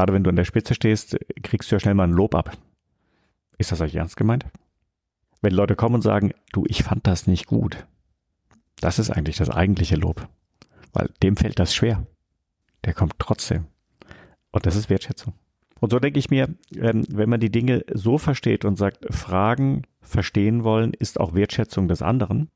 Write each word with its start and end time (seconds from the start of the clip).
gerade 0.00 0.14
wenn 0.14 0.24
du 0.24 0.30
an 0.30 0.36
der 0.36 0.46
Spitze 0.46 0.74
stehst, 0.74 1.18
kriegst 1.42 1.70
du 1.70 1.76
ja 1.76 1.80
schnell 1.80 1.92
mal 1.92 2.04
ein 2.04 2.12
Lob 2.12 2.34
ab. 2.34 2.56
Ist 3.58 3.70
das 3.70 3.82
euch 3.82 3.94
ernst 3.94 4.16
gemeint? 4.16 4.46
Wenn 5.42 5.52
Leute 5.52 5.76
kommen 5.76 5.96
und 5.96 6.00
sagen, 6.00 6.32
du, 6.54 6.64
ich 6.68 6.82
fand 6.82 7.06
das 7.06 7.26
nicht 7.26 7.44
gut, 7.44 7.86
das 8.80 8.98
ist 8.98 9.10
eigentlich 9.10 9.36
das 9.36 9.50
eigentliche 9.50 9.96
Lob. 9.96 10.26
Weil 10.94 11.10
dem 11.22 11.36
fällt 11.36 11.58
das 11.58 11.74
schwer. 11.74 12.06
Der 12.86 12.94
kommt 12.94 13.16
trotzdem. 13.18 13.66
Und 14.52 14.64
das 14.64 14.74
ist 14.74 14.88
Wertschätzung. 14.88 15.34
Und 15.80 15.90
so 15.90 15.98
denke 15.98 16.18
ich 16.18 16.30
mir, 16.30 16.48
ähm, 16.76 17.04
wenn 17.10 17.28
man 17.28 17.40
die 17.40 17.52
Dinge 17.52 17.84
so 17.92 18.16
versteht 18.16 18.64
und 18.64 18.76
sagt, 18.76 19.04
Fragen 19.14 19.82
verstehen 20.00 20.64
wollen, 20.64 20.94
ist 20.94 21.20
auch 21.20 21.34
Wertschätzung 21.34 21.88
des 21.88 22.00
anderen. 22.00 22.48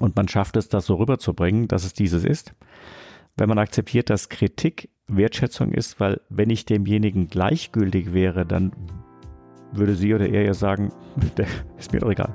Und 0.00 0.16
man 0.16 0.28
schafft 0.28 0.54
es, 0.58 0.68
das 0.68 0.84
so 0.84 0.96
rüberzubringen, 0.96 1.66
dass 1.66 1.84
es 1.84 1.94
dieses 1.94 2.24
ist. 2.24 2.52
Wenn 3.38 3.48
man 3.48 3.58
akzeptiert, 3.58 4.10
dass 4.10 4.28
Kritik 4.28 4.90
Wertschätzung 5.06 5.70
ist, 5.70 6.00
weil 6.00 6.20
wenn 6.28 6.50
ich 6.50 6.66
demjenigen 6.66 7.28
gleichgültig 7.28 8.12
wäre, 8.12 8.44
dann 8.44 8.72
würde 9.70 9.94
sie 9.94 10.12
oder 10.12 10.28
er 10.28 10.42
ja 10.42 10.54
sagen, 10.54 10.92
ist 11.78 11.92
mir 11.92 12.00
doch 12.00 12.10
egal. 12.10 12.34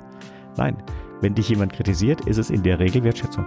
Nein, 0.56 0.82
wenn 1.20 1.34
dich 1.34 1.50
jemand 1.50 1.74
kritisiert, 1.74 2.22
ist 2.22 2.38
es 2.38 2.48
in 2.48 2.62
der 2.62 2.78
Regel 2.78 3.04
Wertschätzung. 3.04 3.44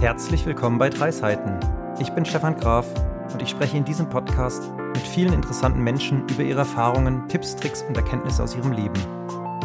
Herzlich 0.00 0.44
willkommen 0.44 0.78
bei 0.78 0.90
Drei 0.90 1.12
Seiten. 1.12 1.60
Ich 2.00 2.10
bin 2.10 2.24
Stefan 2.24 2.56
Graf 2.56 2.92
und 3.32 3.40
ich 3.42 3.48
spreche 3.48 3.76
in 3.76 3.84
diesem 3.84 4.08
Podcast 4.08 4.68
mit 4.88 5.06
vielen 5.06 5.32
interessanten 5.32 5.84
Menschen 5.84 6.24
über 6.30 6.42
ihre 6.42 6.60
Erfahrungen, 6.60 7.28
Tipps, 7.28 7.54
Tricks 7.54 7.82
und 7.82 7.96
Erkenntnisse 7.96 8.42
aus 8.42 8.56
ihrem 8.56 8.72
Leben. 8.72 8.98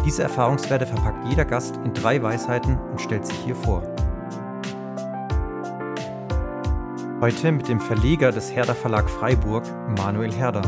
Diese 0.05 0.21
Erfahrungswerte 0.21 0.85
verpackt 0.85 1.27
jeder 1.29 1.45
Gast 1.45 1.79
in 1.83 1.95
drei 1.95 2.21
Weisheiten 2.21 2.77
und 2.77 3.01
stellt 3.01 3.25
sich 3.25 3.37
hier 3.37 3.55
vor. 3.55 3.92
Heute 7.23 7.53
mit 7.53 7.69
dem 7.69 7.79
Verleger 7.79 8.33
des 8.33 8.51
Herder 8.51 8.75
Verlag 8.75 9.09
Freiburg, 9.09 9.63
Manuel 9.97 10.33
Herder. 10.33 10.61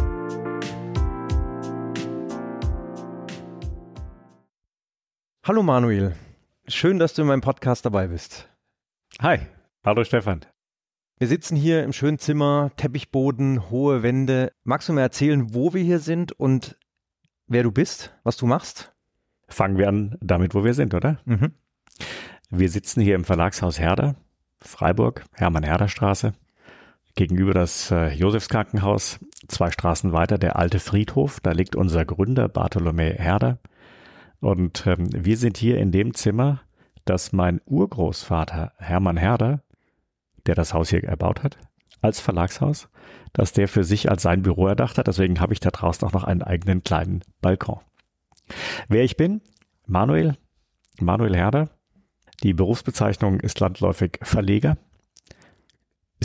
Hallo 5.44 5.64
Manuel, 5.64 6.16
schön, 6.66 6.98
dass 6.98 7.14
du 7.14 7.24
in 7.24 7.28
meinem 7.28 7.42
Podcast 7.42 7.86
dabei 7.86 8.08
bist. 8.08 8.48
Hi, 9.20 9.40
hallo 9.84 10.06
Stefan. 10.06 10.46
Wir 11.18 11.28
sitzen 11.28 11.58
hier 11.58 11.84
im 11.84 11.92
schönen 11.92 12.20
Zimmer, 12.20 12.72
Teppichboden, 12.78 13.70
hohe 13.70 14.02
Wände. 14.02 14.54
Magst 14.64 14.88
du 14.88 14.94
mir 14.94 15.02
erzählen, 15.02 15.54
wo 15.54 15.74
wir 15.74 15.84
hier 15.84 16.00
sind 16.00 16.32
und 16.32 16.78
wer 17.48 17.64
du 17.64 17.74
bist, 17.74 18.16
was 18.24 18.38
du 18.38 18.46
machst? 18.46 18.96
Fangen 19.50 19.78
wir 19.78 19.90
an 19.90 20.18
damit, 20.22 20.56
wo 20.56 20.64
wir 20.64 20.74
sind, 20.74 20.94
oder? 20.94 21.20
Mhm. 21.26 21.52
Wir 22.50 22.70
sitzen 22.70 23.02
hier 23.02 23.16
im 23.16 23.26
Verlagshaus 23.26 23.78
Herder, 23.78 24.16
Freiburg, 24.62 25.26
Hermann-Herder-Straße. 25.34 26.34
Gegenüber 27.16 27.54
das 27.54 27.92
äh, 27.92 28.10
Josefskrankenhaus, 28.10 29.20
zwei 29.48 29.72
Straßen 29.72 30.12
weiter 30.12 30.38
der 30.38 30.58
alte 30.58 30.80
Friedhof. 30.80 31.40
Da 31.40 31.52
liegt 31.52 31.76
unser 31.76 32.06
Gründer 32.06 32.50
Bartholomä 32.50 33.14
Herder. 33.14 33.60
Und 34.40 34.86
ähm, 34.86 35.08
wir 35.12 35.38
sind 35.38 35.58
hier 35.58 35.78
in 35.78 35.92
dem 35.92 36.14
Zimmer, 36.14 36.62
das 37.06 37.32
mein 37.32 37.62
Urgroßvater 37.66 38.74
Hermann 38.78 39.18
Herder 39.18 39.66
der 40.46 40.56
das 40.56 40.74
Haus 40.74 40.90
hier 40.90 41.04
erbaut 41.04 41.44
hat, 41.44 41.58
als 42.02 42.20
Verlagshaus, 42.20 42.90
dass 43.34 43.54
der 43.54 43.68
für 43.68 43.84
sich 43.84 44.10
als 44.10 44.24
sein 44.24 44.42
Büro 44.42 44.68
erdacht 44.68 44.98
hat. 44.98 45.08
Deswegen 45.08 45.40
habe 45.40 45.54
ich 45.54 45.60
da 45.60 45.72
draußen 45.72 46.08
auch 46.08 46.14
noch 46.14 46.24
einen 46.24 46.44
eigenen 46.44 46.84
kleinen 46.84 47.22
Balkon. 47.42 47.80
Wer 48.88 49.04
ich 49.04 49.18
bin? 49.18 49.42
Manuel, 49.88 50.38
Manuel 51.00 51.36
Herder. 51.36 51.70
Die 52.44 52.54
Berufsbezeichnung 52.54 53.40
ist 53.40 53.60
landläufig 53.60 54.20
Verleger. 54.22 54.78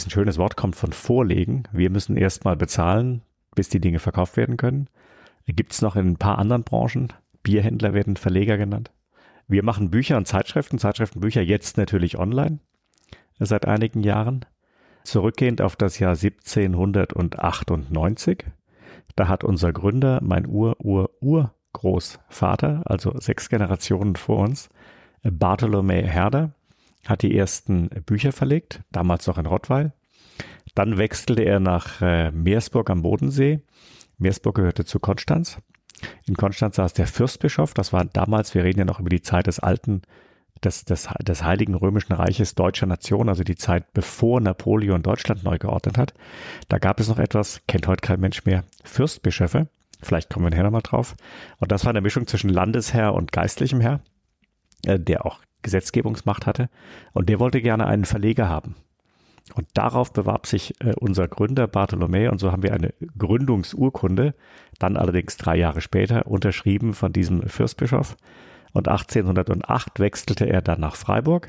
Ist 0.00 0.06
ein 0.06 0.12
schönes 0.12 0.38
Wort, 0.38 0.56
kommt 0.56 0.76
von 0.76 0.94
Vorlegen. 0.94 1.64
Wir 1.72 1.90
müssen 1.90 2.16
erstmal 2.16 2.56
bezahlen, 2.56 3.20
bis 3.54 3.68
die 3.68 3.82
Dinge 3.82 3.98
verkauft 3.98 4.38
werden 4.38 4.56
können. 4.56 4.88
Gibt 5.44 5.74
es 5.74 5.82
noch 5.82 5.94
in 5.94 6.12
ein 6.12 6.16
paar 6.16 6.38
anderen 6.38 6.64
Branchen. 6.64 7.12
Bierhändler 7.42 7.92
werden 7.92 8.16
Verleger 8.16 8.56
genannt. 8.56 8.90
Wir 9.46 9.62
machen 9.62 9.90
Bücher 9.90 10.16
und 10.16 10.26
Zeitschriften, 10.26 10.78
Zeitschriftenbücher 10.78 11.42
jetzt 11.42 11.76
natürlich 11.76 12.18
online 12.18 12.60
seit 13.38 13.68
einigen 13.68 14.02
Jahren. 14.02 14.46
Zurückgehend 15.04 15.60
auf 15.60 15.76
das 15.76 15.98
Jahr 15.98 16.12
1798. 16.12 18.46
Da 19.16 19.28
hat 19.28 19.44
unser 19.44 19.74
Gründer, 19.74 20.20
mein 20.22 20.46
Ur-Ur-Urgroßvater, 20.46 22.84
also 22.86 23.20
sechs 23.20 23.50
Generationen 23.50 24.16
vor 24.16 24.38
uns, 24.38 24.70
Bartholomew 25.22 26.06
Herder, 26.06 26.54
hat 27.06 27.22
die 27.22 27.36
ersten 27.36 27.88
Bücher 28.06 28.32
verlegt, 28.32 28.80
damals 28.92 29.26
noch 29.26 29.38
in 29.38 29.46
Rottweil. 29.46 29.92
Dann 30.74 30.98
wechselte 30.98 31.42
er 31.42 31.60
nach 31.60 32.00
äh, 32.00 32.30
Meersburg 32.30 32.90
am 32.90 33.02
Bodensee. 33.02 33.60
Meersburg 34.18 34.56
gehörte 34.56 34.84
zu 34.84 35.00
Konstanz. 35.00 35.58
In 36.26 36.36
Konstanz 36.36 36.76
saß 36.76 36.94
der 36.94 37.06
Fürstbischof, 37.06 37.74
das 37.74 37.92
war 37.92 38.04
damals, 38.04 38.54
wir 38.54 38.64
reden 38.64 38.78
ja 38.78 38.84
noch 38.84 39.00
über 39.00 39.10
die 39.10 39.22
Zeit 39.22 39.46
des 39.46 39.58
alten 39.58 40.02
des, 40.64 40.84
des, 40.84 41.08
des 41.22 41.42
Heiligen 41.42 41.74
Römischen 41.74 42.12
Reiches 42.12 42.54
deutscher 42.54 42.86
Nation, 42.86 43.28
also 43.28 43.44
die 43.44 43.56
Zeit 43.56 43.92
bevor 43.92 44.40
Napoleon 44.40 45.02
Deutschland 45.02 45.42
neu 45.42 45.58
geordnet 45.58 45.96
hat. 45.96 46.14
Da 46.68 46.78
gab 46.78 47.00
es 47.00 47.08
noch 47.08 47.18
etwas, 47.18 47.62
kennt 47.66 47.86
heute 47.86 48.02
kein 48.02 48.20
Mensch 48.20 48.44
mehr, 48.44 48.64
Fürstbischöfe. 48.84 49.68
Vielleicht 50.02 50.30
kommen 50.30 50.46
wir 50.46 50.50
nachher 50.50 50.64
nochmal 50.64 50.82
drauf. 50.82 51.16
Und 51.58 51.72
das 51.72 51.84
war 51.84 51.90
eine 51.90 52.00
Mischung 52.00 52.26
zwischen 52.26 52.50
Landesherr 52.50 53.14
und 53.14 53.32
geistlichem 53.32 53.80
Herr, 53.80 54.00
äh, 54.86 54.98
der 54.98 55.26
auch 55.26 55.40
Gesetzgebungsmacht 55.62 56.46
hatte. 56.46 56.68
Und 57.12 57.28
der 57.28 57.40
wollte 57.40 57.60
gerne 57.60 57.86
einen 57.86 58.04
Verleger 58.04 58.48
haben. 58.48 58.76
Und 59.54 59.66
darauf 59.74 60.12
bewarb 60.12 60.46
sich 60.46 60.74
äh, 60.80 60.94
unser 60.98 61.28
Gründer 61.28 61.66
Bartholomew 61.66 62.30
und 62.30 62.38
so 62.38 62.52
haben 62.52 62.62
wir 62.62 62.72
eine 62.72 62.94
Gründungsurkunde, 63.18 64.34
dann 64.78 64.96
allerdings 64.96 65.36
drei 65.36 65.56
Jahre 65.56 65.80
später 65.80 66.26
unterschrieben 66.26 66.94
von 66.94 67.12
diesem 67.12 67.42
Fürstbischof 67.48 68.16
und 68.72 68.88
1808 68.88 69.98
wechselte 69.98 70.48
er 70.48 70.62
dann 70.62 70.80
nach 70.80 70.96
Freiburg 70.96 71.48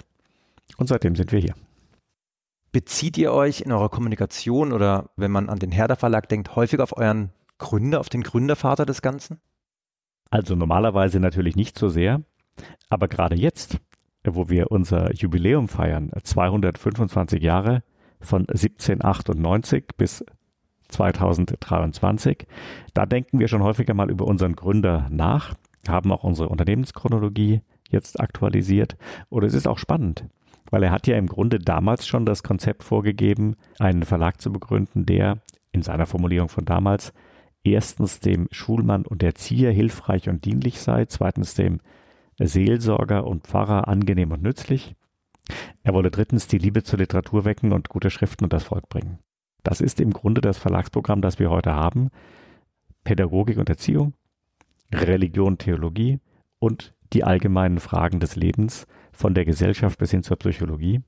und 0.77 0.87
seitdem 0.87 1.15
sind 1.15 1.31
wir 1.31 1.39
hier. 1.39 1.55
Bezieht 2.71 3.17
ihr 3.17 3.33
euch 3.33 3.61
in 3.61 3.71
eurer 3.71 3.89
Kommunikation 3.89 4.71
oder 4.71 5.09
wenn 5.17 5.31
man 5.31 5.49
an 5.49 5.59
den 5.59 5.71
Herder 5.71 5.97
Verlag 5.97 6.29
denkt, 6.29 6.55
häufig 6.55 6.79
auf 6.79 6.95
euren 6.95 7.31
Gründer, 7.57 7.99
auf 7.99 8.09
den 8.09 8.23
Gründervater 8.23 8.85
des 8.85 9.01
Ganzen? 9.01 9.41
Also 10.29 10.55
normalerweise 10.55 11.19
natürlich 11.19 11.57
nicht 11.57 11.77
so 11.77 11.89
sehr, 11.89 12.21
aber 12.89 13.09
gerade 13.09 13.35
jetzt, 13.35 13.77
wo 14.23 14.49
wir 14.49 14.71
unser 14.71 15.13
Jubiläum 15.13 15.67
feiern, 15.67 16.11
225 16.21 17.41
Jahre 17.41 17.83
von 18.19 18.41
1798 18.41 19.85
bis 19.97 20.25
2023, 20.89 22.45
da 22.93 23.05
denken 23.05 23.39
wir 23.39 23.47
schon 23.47 23.63
häufiger 23.63 23.93
mal 23.93 24.11
über 24.11 24.25
unseren 24.25 24.55
Gründer 24.55 25.07
nach 25.09 25.55
haben 25.87 26.11
auch 26.11 26.23
unsere 26.23 26.49
Unternehmenschronologie 26.49 27.61
jetzt 27.89 28.19
aktualisiert. 28.19 28.97
Oder 29.29 29.47
es 29.47 29.53
ist 29.53 29.67
auch 29.67 29.77
spannend, 29.77 30.25
weil 30.69 30.83
er 30.83 30.91
hat 30.91 31.07
ja 31.07 31.17
im 31.17 31.27
Grunde 31.27 31.59
damals 31.59 32.07
schon 32.07 32.25
das 32.25 32.43
Konzept 32.43 32.83
vorgegeben, 32.83 33.55
einen 33.79 34.03
Verlag 34.03 34.41
zu 34.41 34.51
begründen, 34.51 35.05
der 35.05 35.39
in 35.71 35.81
seiner 35.81 36.05
Formulierung 36.05 36.49
von 36.49 36.65
damals 36.65 37.13
erstens 37.63 38.19
dem 38.19 38.47
Schulmann 38.51 39.05
und 39.05 39.23
Erzieher 39.23 39.71
hilfreich 39.71 40.29
und 40.29 40.45
dienlich 40.45 40.79
sei, 40.79 41.05
zweitens 41.05 41.53
dem 41.53 41.79
Seelsorger 42.47 43.25
und 43.25 43.47
Pfarrer 43.47 43.87
angenehm 43.87 44.31
und 44.31 44.41
nützlich. 44.41 44.95
Er 45.83 45.93
wolle 45.93 46.11
drittens 46.11 46.47
die 46.47 46.57
Liebe 46.57 46.83
zur 46.83 46.99
Literatur 46.99 47.45
wecken 47.45 47.73
und 47.73 47.89
gute 47.89 48.09
Schriften 48.09 48.45
und 48.45 48.53
das 48.53 48.63
Volk 48.63 48.89
bringen. 48.89 49.19
Das 49.63 49.81
ist 49.81 49.99
im 49.99 50.11
Grunde 50.11 50.41
das 50.41 50.57
Verlagsprogramm, 50.57 51.21
das 51.21 51.39
wir 51.39 51.49
heute 51.49 51.73
haben. 51.73 52.09
Pädagogik 53.03 53.57
und 53.57 53.69
Erziehung, 53.69 54.13
Religion, 54.91 55.57
Theologie 55.57 56.19
und 56.59 56.93
die 57.13 57.23
allgemeinen 57.23 57.79
Fragen 57.79 58.19
des 58.19 58.35
Lebens 58.35 58.87
von 59.11 59.33
der 59.33 59.45
Gesellschaft 59.45 59.99
bis 59.99 60.11
hin 60.11 60.23
zur 60.23 60.37
Psychologie. 60.37 61.01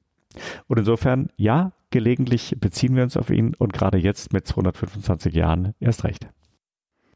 Und 0.68 0.80
insofern, 0.80 1.30
ja, 1.38 1.74
gelegentlich 1.92 2.56
beziehen 2.60 2.96
wir 2.96 3.04
uns 3.04 3.18
auf 3.18 3.30
ihn 3.30 3.54
und 3.56 3.74
gerade 3.74 3.98
jetzt 3.98 4.34
mit 4.34 4.48
225 4.48 5.34
Jahren 5.34 5.74
erst 5.80 6.04
recht. 6.04 6.28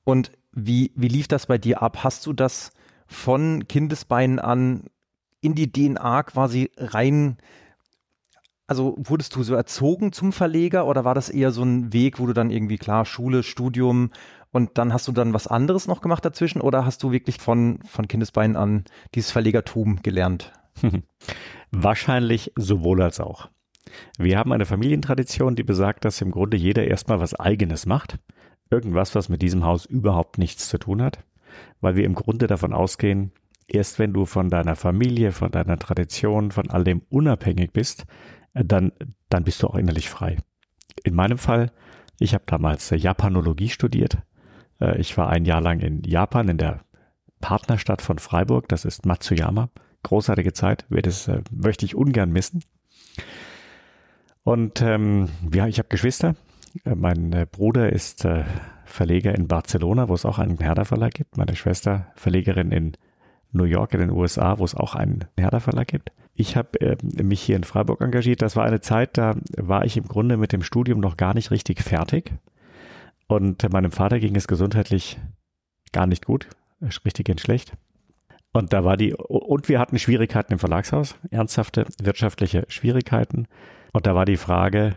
Und 0.03 0.31
wie, 0.53 0.91
wie 0.95 1.07
lief 1.07 1.27
das 1.27 1.47
bei 1.47 1.57
dir 1.57 1.81
ab? 1.81 2.03
Hast 2.03 2.25
du 2.25 2.33
das 2.33 2.71
von 3.07 3.67
Kindesbeinen 3.67 4.39
an 4.39 4.85
in 5.41 5.55
die 5.55 5.71
DNA 5.71 6.23
quasi 6.23 6.71
rein 6.77 7.37
also 8.67 8.95
wurdest 8.97 9.33
du 9.35 9.43
so 9.43 9.55
erzogen 9.55 10.11
zum 10.11 10.33
Verleger 10.33 10.85
oder 10.85 11.05
war 11.05 11.15
das 11.15 11.29
eher 11.29 11.51
so 11.51 11.63
ein 11.63 11.93
Weg, 11.93 12.19
wo 12.19 12.25
du 12.25 12.33
dann 12.33 12.51
irgendwie 12.51 12.77
klar 12.77 13.05
Schule, 13.05 13.43
Studium 13.43 14.11
und 14.51 14.77
dann 14.77 14.91
hast 14.91 15.07
du 15.07 15.13
dann 15.13 15.33
was 15.33 15.47
anderes 15.47 15.87
noch 15.87 16.01
gemacht 16.01 16.25
dazwischen 16.25 16.61
oder 16.61 16.85
hast 16.85 17.01
du 17.01 17.11
wirklich 17.11 17.37
von, 17.39 17.79
von 17.85 18.07
Kindesbeinen 18.07 18.57
an 18.57 18.83
dieses 19.15 19.31
Verlegertum 19.31 20.01
gelernt? 20.03 20.51
Wahrscheinlich 21.71 22.51
sowohl 22.55 23.01
als 23.01 23.19
auch. 23.21 23.49
Wir 24.17 24.37
haben 24.37 24.51
eine 24.51 24.65
Familientradition, 24.65 25.55
die 25.55 25.63
besagt, 25.63 26.03
dass 26.03 26.21
im 26.21 26.31
Grunde 26.31 26.57
jeder 26.57 26.85
erstmal 26.85 27.21
was 27.21 27.33
eigenes 27.33 27.85
macht. 27.85 28.19
Irgendwas, 28.69 29.15
was 29.15 29.29
mit 29.29 29.41
diesem 29.41 29.63
Haus 29.63 29.85
überhaupt 29.85 30.37
nichts 30.37 30.67
zu 30.67 30.77
tun 30.77 31.01
hat, 31.01 31.19
weil 31.81 31.95
wir 31.95 32.05
im 32.05 32.15
Grunde 32.15 32.47
davon 32.47 32.73
ausgehen, 32.73 33.31
erst 33.67 33.99
wenn 33.99 34.13
du 34.13 34.25
von 34.25 34.49
deiner 34.49 34.75
Familie, 34.75 35.31
von 35.31 35.51
deiner 35.51 35.77
Tradition, 35.77 36.51
von 36.51 36.69
all 36.69 36.83
dem 36.83 37.01
unabhängig 37.09 37.71
bist, 37.71 38.05
dann, 38.53 38.91
dann 39.29 39.43
bist 39.43 39.61
du 39.61 39.67
auch 39.67 39.75
innerlich 39.75 40.09
frei. 40.09 40.37
In 41.03 41.15
meinem 41.15 41.37
Fall, 41.37 41.71
ich 42.19 42.33
habe 42.33 42.43
damals 42.47 42.89
Japanologie 42.89 43.69
studiert. 43.69 44.17
Äh, 44.79 44.99
ich 44.99 45.17
war 45.17 45.29
ein 45.29 45.45
Jahr 45.45 45.61
lang 45.61 45.79
in 45.79 46.03
Japan, 46.03 46.49
in 46.49 46.57
der 46.57 46.81
Partnerstadt 47.41 48.01
von 48.01 48.17
Freiburg, 48.19 48.67
das 48.67 48.85
ist 48.85 49.05
Matsuyama. 49.05 49.69
Großartige 50.03 50.53
Zeit, 50.53 50.85
das 50.89 51.27
äh, 51.27 51.41
möchte 51.51 51.85
ich 51.85 51.95
ungern 51.95 52.31
missen. 52.31 52.63
Und 54.43 54.81
ähm, 54.81 55.29
ja, 55.53 55.67
ich 55.67 55.77
habe 55.79 55.89
Geschwister. 55.89 56.35
Äh, 56.85 56.95
mein 56.95 57.33
äh, 57.33 57.45
Bruder 57.49 57.91
ist 57.91 58.25
äh, 58.25 58.45
Verleger 58.87 59.35
in 59.35 59.47
Barcelona, 59.47 60.09
wo 60.09 60.13
es 60.13 60.25
auch 60.25 60.39
einen 60.39 60.57
Herder 60.57 60.85
Verlag 60.85 61.13
gibt. 61.13 61.37
Meine 61.37 61.55
Schwester 61.55 62.07
Verlegerin 62.15 62.71
in 62.71 62.93
New 63.51 63.65
York 63.65 63.93
in 63.93 63.99
den 63.99 64.11
USA, 64.11 64.57
wo 64.59 64.65
es 64.65 64.75
auch 64.75 64.95
einen 64.95 65.25
Herder 65.37 65.59
Verlag 65.59 65.87
gibt. 65.87 66.11
Ich 66.33 66.55
habe 66.55 66.79
äh, 66.81 66.97
mich 67.23 67.41
hier 67.41 67.55
in 67.55 67.63
Freiburg 67.63 68.01
engagiert. 68.01 68.41
Das 68.41 68.55
war 68.55 68.65
eine 68.65 68.81
Zeit, 68.81 69.17
da 69.17 69.35
war 69.55 69.85
ich 69.85 69.97
im 69.97 70.07
Grunde 70.07 70.37
mit 70.37 70.51
dem 70.53 70.63
Studium 70.63 70.99
noch 70.99 71.17
gar 71.17 71.33
nicht 71.33 71.51
richtig 71.51 71.81
fertig. 71.81 72.31
Und 73.27 73.69
meinem 73.71 73.91
Vater 73.91 74.19
ging 74.19 74.35
es 74.35 74.47
gesundheitlich 74.47 75.19
gar 75.91 76.07
nicht 76.07 76.25
gut, 76.25 76.47
richtig 77.05 77.29
in 77.29 77.37
schlecht. 77.37 77.73
Und 78.53 78.73
da 78.73 78.83
war 78.83 78.97
die, 78.97 79.13
und 79.13 79.67
wir 79.67 79.79
hatten 79.79 79.99
Schwierigkeiten 79.99 80.53
im 80.53 80.59
Verlagshaus, 80.59 81.15
ernsthafte 81.29 81.85
wirtschaftliche 82.01 82.65
Schwierigkeiten. 82.69 83.47
Und 83.91 84.07
da 84.07 84.15
war 84.15 84.25
die 84.25 84.37
Frage, 84.37 84.95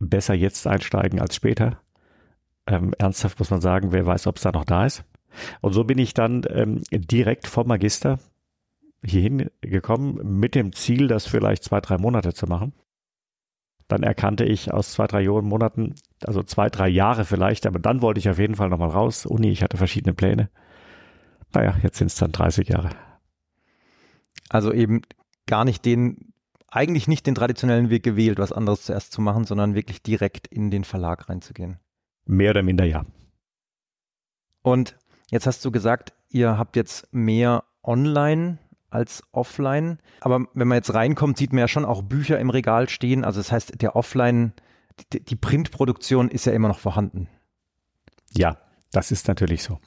besser 0.00 0.34
jetzt 0.34 0.66
einsteigen 0.66 1.20
als 1.20 1.36
später. 1.36 1.78
Ähm, 2.66 2.94
ernsthaft 2.98 3.38
muss 3.38 3.50
man 3.50 3.60
sagen, 3.60 3.92
wer 3.92 4.06
weiß, 4.06 4.26
ob 4.26 4.36
es 4.36 4.42
da 4.42 4.52
noch 4.52 4.64
da 4.64 4.86
ist. 4.86 5.04
Und 5.60 5.72
so 5.72 5.84
bin 5.84 5.98
ich 5.98 6.14
dann 6.14 6.42
ähm, 6.48 6.82
direkt 6.90 7.46
vom 7.46 7.66
Magister 7.66 8.18
hierhin 9.04 9.50
gekommen 9.60 10.38
mit 10.38 10.54
dem 10.54 10.72
Ziel, 10.72 11.08
das 11.08 11.26
vielleicht 11.26 11.64
zwei, 11.64 11.80
drei 11.80 11.98
Monate 11.98 12.32
zu 12.32 12.46
machen. 12.46 12.72
Dann 13.88 14.02
erkannte 14.02 14.44
ich 14.44 14.72
aus 14.72 14.92
zwei, 14.92 15.06
drei 15.06 15.26
Monaten, 15.26 15.94
also 16.24 16.42
zwei, 16.42 16.70
drei 16.70 16.88
Jahre 16.88 17.26
vielleicht, 17.26 17.66
aber 17.66 17.78
dann 17.78 18.00
wollte 18.00 18.18
ich 18.18 18.30
auf 18.30 18.38
jeden 18.38 18.54
Fall 18.54 18.70
nochmal 18.70 18.88
raus. 18.88 19.26
Uni, 19.26 19.50
ich 19.50 19.62
hatte 19.62 19.76
verschiedene 19.76 20.14
Pläne. 20.14 20.48
Naja, 21.52 21.76
jetzt 21.82 21.98
sind 21.98 22.06
es 22.06 22.14
dann 22.14 22.32
30 22.32 22.68
Jahre. 22.68 22.90
Also 24.48 24.72
eben 24.72 25.02
gar 25.46 25.64
nicht 25.64 25.84
den, 25.84 26.32
eigentlich 26.68 27.08
nicht 27.08 27.26
den 27.26 27.34
traditionellen 27.34 27.90
Weg 27.90 28.02
gewählt, 28.02 28.38
was 28.38 28.52
anderes 28.52 28.82
zuerst 28.84 29.12
zu 29.12 29.20
machen, 29.20 29.44
sondern 29.44 29.74
wirklich 29.74 30.02
direkt 30.02 30.46
in 30.46 30.70
den 30.70 30.84
Verlag 30.84 31.28
reinzugehen. 31.28 31.78
Mehr 32.26 32.50
oder 32.50 32.62
minder 32.62 32.84
ja. 32.84 33.04
Und 34.62 34.96
jetzt 35.30 35.46
hast 35.46 35.64
du 35.64 35.70
gesagt, 35.70 36.14
ihr 36.30 36.58
habt 36.58 36.76
jetzt 36.76 37.12
mehr 37.12 37.64
online 37.82 38.58
als 38.90 39.22
offline. 39.32 39.98
Aber 40.20 40.46
wenn 40.54 40.68
man 40.68 40.76
jetzt 40.76 40.94
reinkommt, 40.94 41.36
sieht 41.36 41.52
man 41.52 41.60
ja 41.60 41.68
schon 41.68 41.84
auch 41.84 42.02
Bücher 42.02 42.38
im 42.38 42.50
Regal 42.50 42.88
stehen. 42.88 43.24
Also 43.24 43.40
das 43.40 43.52
heißt, 43.52 43.82
der 43.82 43.96
Offline, 43.96 44.52
die, 45.12 45.22
die 45.22 45.36
Printproduktion 45.36 46.28
ist 46.28 46.46
ja 46.46 46.52
immer 46.52 46.68
noch 46.68 46.78
vorhanden. 46.78 47.28
Ja, 48.30 48.58
das 48.92 49.10
ist 49.10 49.28
natürlich 49.28 49.62
so. 49.62 49.80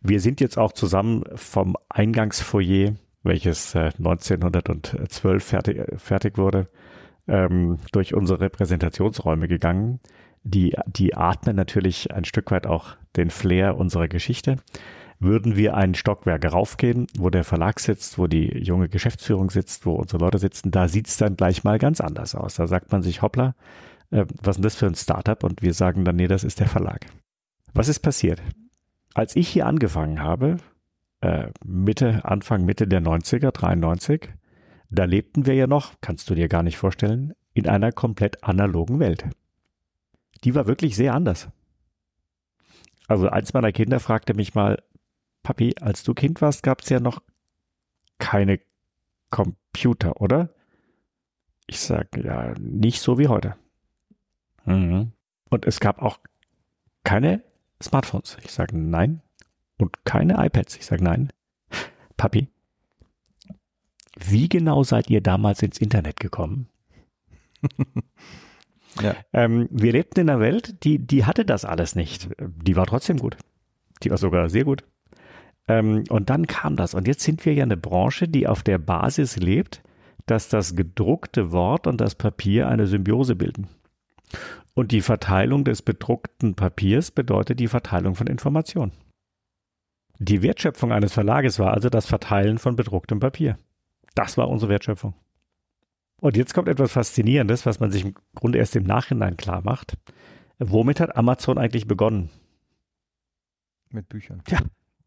Wir 0.00 0.20
sind 0.20 0.40
jetzt 0.40 0.58
auch 0.58 0.72
zusammen 0.72 1.24
vom 1.34 1.76
Eingangsfoyer, 1.88 2.94
welches 3.22 3.74
äh, 3.74 3.90
1912 3.98 5.44
fertig, 5.44 5.82
fertig 5.96 6.38
wurde, 6.38 6.68
ähm, 7.26 7.78
durch 7.92 8.14
unsere 8.14 8.40
Repräsentationsräume 8.40 9.48
gegangen. 9.48 10.00
Die, 10.48 10.76
die 10.86 11.16
atmen 11.16 11.56
natürlich 11.56 12.14
ein 12.14 12.24
Stück 12.24 12.52
weit 12.52 12.68
auch 12.68 12.94
den 13.16 13.30
Flair 13.30 13.76
unserer 13.76 14.06
Geschichte. 14.06 14.58
Würden 15.18 15.56
wir 15.56 15.74
ein 15.74 15.96
Stockwerk 15.96 16.44
raufgehen, 16.52 17.08
wo 17.18 17.30
der 17.30 17.42
Verlag 17.42 17.80
sitzt, 17.80 18.16
wo 18.16 18.28
die 18.28 18.56
junge 18.62 18.88
Geschäftsführung 18.88 19.50
sitzt, 19.50 19.86
wo 19.86 19.94
unsere 19.94 20.22
Leute 20.22 20.38
sitzen, 20.38 20.70
da 20.70 20.86
sieht's 20.86 21.16
dann 21.16 21.36
gleich 21.36 21.64
mal 21.64 21.78
ganz 21.78 22.00
anders 22.00 22.36
aus. 22.36 22.54
Da 22.54 22.68
sagt 22.68 22.92
man 22.92 23.02
sich, 23.02 23.22
hoppla, 23.22 23.56
äh, 24.12 24.24
was 24.40 24.56
ist 24.56 24.64
das 24.64 24.76
für 24.76 24.86
ein 24.86 24.94
Startup? 24.94 25.42
Und 25.42 25.62
wir 25.62 25.74
sagen 25.74 26.04
dann, 26.04 26.14
nee, 26.14 26.28
das 26.28 26.44
ist 26.44 26.60
der 26.60 26.68
Verlag. 26.68 27.06
Was 27.74 27.88
ist 27.88 27.98
passiert? 27.98 28.40
Als 29.14 29.34
ich 29.34 29.48
hier 29.48 29.66
angefangen 29.66 30.22
habe, 30.22 30.58
äh, 31.22 31.48
Mitte, 31.64 32.24
Anfang, 32.24 32.64
Mitte 32.64 32.86
der 32.86 33.02
90er, 33.02 33.50
93, 33.50 34.28
da 34.90 35.06
lebten 35.06 35.44
wir 35.44 35.54
ja 35.54 35.66
noch, 35.66 35.94
kannst 36.02 36.30
du 36.30 36.36
dir 36.36 36.46
gar 36.46 36.62
nicht 36.62 36.76
vorstellen, 36.76 37.32
in 37.52 37.66
einer 37.66 37.90
komplett 37.90 38.44
analogen 38.44 39.00
Welt. 39.00 39.26
Die 40.46 40.54
war 40.54 40.68
wirklich 40.68 40.94
sehr 40.94 41.12
anders. 41.12 41.48
Also 43.08 43.28
eins 43.28 43.52
meiner 43.52 43.72
Kinder 43.72 43.98
fragte 43.98 44.32
mich 44.32 44.54
mal, 44.54 44.80
Papi, 45.42 45.74
als 45.80 46.04
du 46.04 46.14
Kind 46.14 46.40
warst, 46.40 46.62
gab 46.62 46.82
es 46.82 46.88
ja 46.88 47.00
noch 47.00 47.20
keine 48.18 48.60
Computer, 49.30 50.20
oder? 50.20 50.50
Ich 51.66 51.80
sage, 51.80 52.22
ja, 52.24 52.54
nicht 52.60 53.00
so 53.00 53.18
wie 53.18 53.26
heute. 53.26 53.56
Mhm. 54.66 55.10
Und 55.50 55.66
es 55.66 55.80
gab 55.80 56.00
auch 56.00 56.20
keine 57.02 57.42
Smartphones. 57.82 58.38
Ich 58.44 58.52
sage 58.52 58.78
nein. 58.78 59.22
Und 59.78 60.04
keine 60.04 60.34
iPads. 60.46 60.76
Ich 60.76 60.86
sage 60.86 61.02
nein. 61.02 61.32
Papi, 62.16 62.46
wie 64.16 64.48
genau 64.48 64.84
seid 64.84 65.10
ihr 65.10 65.20
damals 65.20 65.60
ins 65.62 65.78
Internet 65.78 66.20
gekommen? 66.20 66.68
ja. 69.00 69.14
ähm, 69.32 69.68
wir 69.70 69.92
lebten 69.92 70.20
in 70.20 70.30
einer 70.30 70.40
Welt, 70.40 70.84
die, 70.84 70.98
die 70.98 71.24
hatte 71.24 71.44
das 71.44 71.64
alles 71.64 71.94
nicht. 71.94 72.28
Die 72.38 72.76
war 72.76 72.86
trotzdem 72.86 73.18
gut. 73.18 73.36
Die 74.02 74.10
war 74.10 74.18
sogar 74.18 74.48
sehr 74.48 74.64
gut. 74.64 74.84
Ähm, 75.68 76.04
und 76.08 76.30
dann 76.30 76.46
kam 76.46 76.76
das. 76.76 76.94
Und 76.94 77.08
jetzt 77.08 77.22
sind 77.22 77.44
wir 77.44 77.54
ja 77.54 77.64
eine 77.64 77.76
Branche, 77.76 78.28
die 78.28 78.46
auf 78.46 78.62
der 78.62 78.78
Basis 78.78 79.36
lebt, 79.36 79.82
dass 80.26 80.48
das 80.48 80.76
gedruckte 80.76 81.52
Wort 81.52 81.86
und 81.86 82.00
das 82.00 82.14
Papier 82.14 82.68
eine 82.68 82.86
Symbiose 82.86 83.36
bilden. 83.36 83.68
Und 84.74 84.92
die 84.92 85.00
Verteilung 85.00 85.64
des 85.64 85.82
bedruckten 85.82 86.54
Papiers 86.54 87.10
bedeutet 87.10 87.60
die 87.60 87.68
Verteilung 87.68 88.14
von 88.14 88.26
Informationen. 88.26 88.92
Die 90.18 90.42
Wertschöpfung 90.42 90.92
eines 90.92 91.12
Verlages 91.12 91.58
war 91.58 91.72
also 91.72 91.88
das 91.88 92.06
Verteilen 92.06 92.58
von 92.58 92.76
bedrucktem 92.76 93.20
Papier. 93.20 93.58
Das 94.14 94.36
war 94.36 94.48
unsere 94.48 94.70
Wertschöpfung. 94.70 95.14
Und 96.20 96.36
jetzt 96.36 96.54
kommt 96.54 96.68
etwas 96.68 96.92
Faszinierendes, 96.92 97.66
was 97.66 97.80
man 97.80 97.90
sich 97.90 98.04
im 98.04 98.14
Grunde 98.34 98.58
erst 98.58 98.76
im 98.76 98.84
Nachhinein 98.84 99.36
klar 99.36 99.62
macht. 99.62 99.98
Womit 100.58 101.00
hat 101.00 101.16
Amazon 101.16 101.58
eigentlich 101.58 101.86
begonnen? 101.86 102.30
Mit 103.90 104.08
Büchern. 104.08 104.42
Ja, 104.48 104.58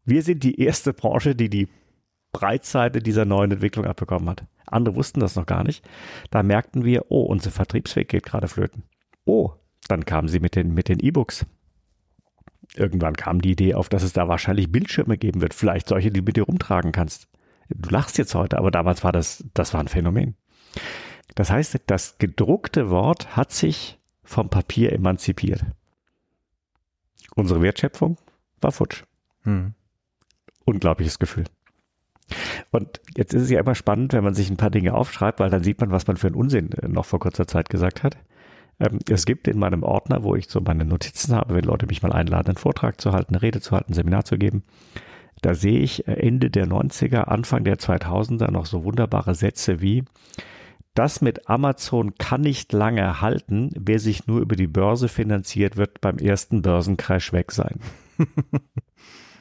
wir 0.04 0.22
sind 0.22 0.44
die 0.44 0.60
erste 0.60 0.92
Branche, 0.92 1.34
die 1.34 1.50
die 1.50 1.68
Breitseite 2.32 3.00
dieser 3.00 3.24
neuen 3.24 3.50
Entwicklung 3.50 3.86
abbekommen 3.86 4.28
hat. 4.28 4.44
Andere 4.66 4.94
wussten 4.94 5.20
das 5.20 5.34
noch 5.34 5.46
gar 5.46 5.64
nicht. 5.64 5.84
Da 6.30 6.42
merkten 6.42 6.84
wir, 6.84 7.10
oh, 7.10 7.22
unser 7.22 7.50
Vertriebsweg 7.50 8.08
geht 8.08 8.24
gerade 8.24 8.46
flöten. 8.46 8.84
Oh, 9.24 9.52
dann 9.88 10.04
kamen 10.04 10.28
sie 10.28 10.38
mit 10.38 10.54
den 10.54 10.72
mit 10.72 10.88
den 10.88 11.00
E-Books. 11.00 11.44
Irgendwann 12.76 13.14
kam 13.14 13.40
die 13.40 13.50
Idee 13.50 13.74
auf, 13.74 13.88
dass 13.88 14.04
es 14.04 14.12
da 14.12 14.28
wahrscheinlich 14.28 14.70
Bildschirme 14.70 15.18
geben 15.18 15.40
wird, 15.40 15.54
vielleicht 15.54 15.88
solche, 15.88 16.10
die 16.10 16.20
du 16.20 16.24
mit 16.24 16.36
dir 16.36 16.44
rumtragen 16.44 16.92
kannst. 16.92 17.26
Du 17.68 17.90
lachst 17.90 18.16
jetzt 18.16 18.34
heute, 18.34 18.58
aber 18.58 18.70
damals 18.70 19.02
war 19.02 19.10
das, 19.10 19.44
das 19.54 19.74
war 19.74 19.80
ein 19.80 19.88
Phänomen. 19.88 20.36
Das 21.34 21.50
heißt, 21.50 21.78
das 21.86 22.18
gedruckte 22.18 22.90
Wort 22.90 23.36
hat 23.36 23.52
sich 23.52 23.98
vom 24.24 24.48
Papier 24.48 24.92
emanzipiert. 24.92 25.64
Unsere 27.34 27.62
Wertschöpfung 27.62 28.18
war 28.60 28.72
futsch. 28.72 29.04
Hm 29.42 29.74
unglaubliches 30.70 31.18
Gefühl. 31.18 31.44
Und 32.70 33.00
jetzt 33.16 33.34
ist 33.34 33.42
es 33.42 33.50
ja 33.50 33.60
immer 33.60 33.74
spannend, 33.74 34.12
wenn 34.12 34.24
man 34.24 34.34
sich 34.34 34.50
ein 34.50 34.56
paar 34.56 34.70
Dinge 34.70 34.94
aufschreibt, 34.94 35.40
weil 35.40 35.50
dann 35.50 35.64
sieht 35.64 35.80
man, 35.80 35.90
was 35.90 36.06
man 36.06 36.16
für 36.16 36.28
einen 36.28 36.36
Unsinn 36.36 36.70
äh, 36.72 36.88
noch 36.88 37.04
vor 37.04 37.18
kurzer 37.18 37.46
Zeit 37.46 37.68
gesagt 37.68 38.02
hat. 38.04 38.16
Ähm, 38.78 39.00
es 39.08 39.26
gibt 39.26 39.48
in 39.48 39.58
meinem 39.58 39.82
Ordner, 39.82 40.22
wo 40.22 40.36
ich 40.36 40.48
so 40.48 40.60
meine 40.60 40.84
Notizen 40.84 41.34
habe, 41.34 41.54
wenn 41.54 41.64
Leute 41.64 41.86
mich 41.86 42.02
mal 42.02 42.12
einladen, 42.12 42.48
einen 42.48 42.56
Vortrag 42.56 43.00
zu 43.00 43.12
halten, 43.12 43.34
eine 43.34 43.42
Rede 43.42 43.60
zu 43.60 43.72
halten, 43.72 43.92
ein 43.92 43.94
Seminar 43.94 44.24
zu 44.24 44.38
geben, 44.38 44.62
da 45.42 45.54
sehe 45.54 45.80
ich 45.80 46.06
Ende 46.06 46.50
der 46.50 46.66
90er, 46.66 47.22
Anfang 47.22 47.64
der 47.64 47.78
2000er 47.78 48.50
noch 48.50 48.66
so 48.66 48.84
wunderbare 48.84 49.34
Sätze 49.34 49.80
wie, 49.80 50.04
das 50.94 51.20
mit 51.20 51.48
Amazon 51.48 52.14
kann 52.16 52.40
nicht 52.40 52.72
lange 52.72 53.20
halten, 53.20 53.70
wer 53.78 53.98
sich 53.98 54.26
nur 54.26 54.40
über 54.40 54.56
die 54.56 54.66
Börse 54.66 55.08
finanziert, 55.08 55.76
wird 55.76 56.00
beim 56.00 56.18
ersten 56.18 56.62
Börsencrash 56.62 57.32
weg 57.32 57.52
sein. 57.52 57.80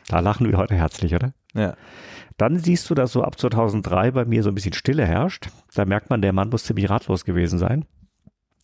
Da 0.09 0.21
lachen 0.21 0.49
wir 0.49 0.57
heute 0.57 0.73
herzlich, 0.73 1.13
oder? 1.13 1.33
Ja. 1.53 1.75
Dann 2.37 2.57
siehst 2.57 2.89
du, 2.89 2.95
dass 2.95 3.11
so 3.11 3.23
ab 3.23 3.39
2003 3.39 4.09
bei 4.11 4.25
mir 4.25 4.41
so 4.41 4.49
ein 4.49 4.55
bisschen 4.55 4.73
Stille 4.73 5.05
herrscht. 5.05 5.49
Da 5.75 5.85
merkt 5.85 6.09
man, 6.09 6.23
der 6.23 6.33
Mann 6.33 6.49
muss 6.49 6.63
ziemlich 6.63 6.89
ratlos 6.89 7.25
gewesen 7.25 7.59
sein. 7.59 7.85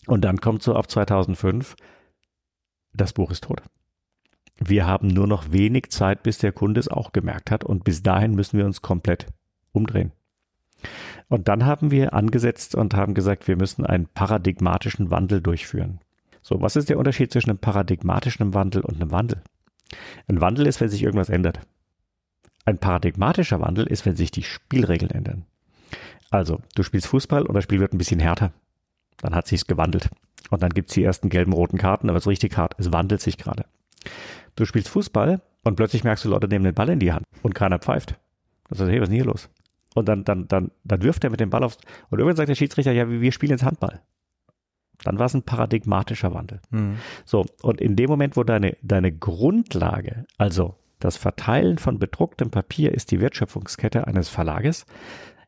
Und 0.08 0.22
dann 0.22 0.38
kommt 0.42 0.64
so 0.64 0.76
ab 0.76 0.90
2005, 0.90 1.76
das 2.94 3.14
Buch 3.14 3.30
ist 3.30 3.44
tot. 3.44 3.62
Wir 4.58 4.88
haben 4.88 5.08
nur 5.08 5.28
noch 5.28 5.52
wenig 5.52 5.92
Zeit, 5.92 6.24
bis 6.24 6.40
der 6.40 6.52
Kunde 6.52 6.80
es 6.80 6.88
auch 6.88 7.12
gemerkt 7.12 7.52
hat. 7.52 7.64
Und 7.64 7.84
bis 7.84 8.02
dahin 8.02 8.34
müssen 8.34 8.58
wir 8.58 8.66
uns 8.66 8.82
komplett 8.82 9.28
umdrehen. 9.72 10.14
Und 11.28 11.48
dann 11.48 11.66
haben 11.66 11.92
wir 11.92 12.14
angesetzt 12.14 12.76
und 12.76 12.94
haben 12.94 13.14
gesagt, 13.14 13.48
wir 13.48 13.56
müssen 13.56 13.86
einen 13.86 14.08
paradigmatischen 14.08 15.12
Wandel 15.12 15.42
durchführen. 15.42 16.00
So, 16.42 16.62
was 16.62 16.76
ist 16.76 16.90
der 16.90 17.00
Unterschied 17.00 17.32
zwischen 17.32 17.50
einem 17.50 17.60
paradigmatischen 17.60 18.54
Wandel 18.54 18.82
und 18.82 19.02
einem 19.02 19.12
Wandel? 19.12 19.42
Ein 20.28 20.42
Wandel 20.42 20.68
ist, 20.68 20.82
wenn 20.82 20.90
sich 20.90 21.04
irgendwas 21.04 21.30
ändert. 21.30 21.60
Ein 22.66 22.78
paradigmatischer 22.78 23.62
Wandel 23.62 23.88
ist, 23.88 24.06
wenn 24.06 24.16
sich 24.16 24.32
die 24.32 24.44
Spielregeln 24.44 25.12
ändern. 25.12 25.46
Also, 26.32 26.62
du 26.76 26.84
spielst 26.84 27.08
Fußball 27.08 27.46
und 27.46 27.54
das 27.54 27.64
Spiel 27.64 27.80
wird 27.80 27.94
ein 27.94 27.98
bisschen 27.98 28.20
härter. 28.20 28.52
Dann 29.18 29.36
hat 29.36 29.48
sich's 29.48 29.68
gewandelt. 29.68 30.10
Und 30.50 30.62
dann 30.62 30.72
gibt's 30.72 30.94
die 30.94 31.04
ersten 31.04 31.30
gelben, 31.30 31.54
roten 31.54 31.78
Karten, 31.78 32.10
aber 32.10 32.18
es 32.18 32.24
ist 32.24 32.30
richtig 32.30 32.58
hart. 32.58 32.76
Es 32.78 32.92
wandelt 32.92 33.22
sich 33.22 33.38
gerade. 33.38 33.66
Du 34.56 34.66
spielst 34.66 34.90
Fußball 34.90 35.42
und 35.64 35.76
plötzlich 35.76 36.04
merkst 36.04 36.26
du, 36.26 36.30
Leute 36.30 36.48
nehmen 36.48 36.66
den 36.66 36.76
Ball 36.76 36.90
in 36.90 37.00
die 37.00 37.12
Hand 37.12 37.26
und 37.42 37.56
keiner 37.56 37.80
pfeift. 37.80 38.20
Du 38.70 38.76
sagst, 38.76 38.92
hey, 38.92 39.00
was 39.00 39.10
ist 39.10 39.12
denn 39.12 39.16
hier 39.16 39.26
los? 39.26 39.50
Und 39.96 40.08
dann, 40.10 40.26
dann, 40.26 40.48
dann, 40.48 40.72
dann 40.84 41.02
wirft 41.02 41.24
er 41.24 41.32
mit 41.32 41.40
dem 41.40 41.50
Ball 41.50 41.64
aufs, 41.64 41.78
und 42.10 42.20
irgendwann 42.20 42.36
sagt 42.36 42.50
der 42.50 42.56
Schiedsrichter, 42.56 42.92
ja, 42.92 43.10
wir 43.10 43.32
spielen 43.32 43.52
jetzt 43.52 43.64
Handball. 43.64 44.02
Dann 45.04 45.18
war 45.18 45.26
es 45.26 45.34
ein 45.34 45.44
paradigmatischer 45.44 46.34
Wandel. 46.34 46.60
Mhm. 46.70 46.98
So, 47.26 47.46
und 47.62 47.82
in 47.82 47.96
dem 47.96 48.10
Moment, 48.10 48.38
wo 48.38 48.44
deine, 48.44 48.78
deine 48.82 49.12
Grundlage, 49.12 50.26
also 50.38 50.76
das 51.00 51.18
Verteilen 51.18 51.78
von 51.78 51.98
bedrucktem 51.98 52.52
Papier 52.52 52.94
ist 52.94 53.12
die 53.12 53.20
Wertschöpfungskette 53.20 54.06
eines 54.06 54.30
Verlages, 54.30 54.86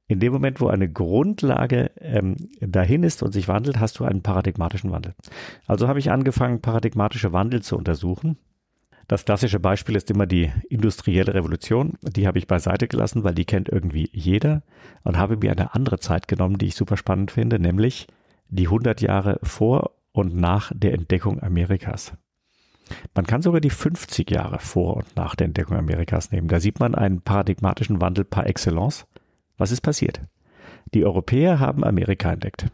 in 0.08 0.22
dem 0.22 0.32
Moment, 0.32 0.62
wo 0.62 0.68
eine 0.68 0.90
Grundlage 0.90 1.92
ähm, 2.00 2.38
dahin 2.62 3.04
ist 3.04 3.22
und 3.24 3.34
sich 3.34 3.50
wandelt, 3.50 3.82
hast 3.82 4.00
du 4.00 4.06
einen 4.06 4.22
paradigmatischen 4.22 4.92
Wandel. 4.92 5.14
Also 5.66 5.90
habe 5.90 6.00
ich 6.00 6.10
angefangen, 6.10 6.62
paradigmatische 6.62 7.34
Wandel 7.34 7.62
zu 7.62 7.78
untersuchen. 7.78 8.38
Das 9.08 9.24
klassische 9.24 9.60
Beispiel 9.60 9.96
ist 9.96 10.12
immer 10.12 10.26
die 10.26 10.52
industrielle 10.70 11.34
Revolution. 11.34 11.98
Die 12.02 12.28
habe 12.28 12.40
ich 12.40 12.48
beiseite 12.48 12.88
gelassen, 12.88 13.24
weil 13.24 13.36
die 13.36 13.46
kennt 13.46 13.70
irgendwie 13.70 14.10
jeder 14.12 14.64
und 15.04 15.18
habe 15.18 15.38
mir 15.38 15.52
eine 15.52 15.74
andere 15.74 16.00
Zeit 16.00 16.28
genommen, 16.28 16.58
die 16.58 16.68
ich 16.68 16.76
super 16.76 16.98
spannend 16.98 17.32
finde, 17.32 17.58
nämlich 17.58 18.08
die 18.50 18.66
100 18.66 19.02
Jahre 19.02 19.40
vor 19.44 19.92
und 20.12 20.36
nach 20.36 20.72
der 20.76 20.94
Entdeckung 20.94 21.42
Amerikas. 21.42 22.14
Man 23.14 23.26
kann 23.26 23.42
sogar 23.42 23.62
die 23.62 23.70
50 23.70 24.30
Jahre 24.30 24.60
vor 24.60 24.98
und 24.98 25.16
nach 25.16 25.36
der 25.36 25.46
Entdeckung 25.46 25.78
Amerikas 25.78 26.32
nehmen. 26.32 26.48
Da 26.48 26.60
sieht 26.60 26.80
man 26.80 26.96
einen 26.96 27.22
paradigmatischen 27.22 28.02
Wandel 28.02 28.26
par 28.26 28.48
excellence. 28.48 29.06
Was 29.58 29.72
ist 29.72 29.82
passiert? 29.82 30.22
Die 30.94 31.06
Europäer 31.06 31.60
haben 31.60 31.84
Amerika 31.84 32.32
entdeckt, 32.32 32.68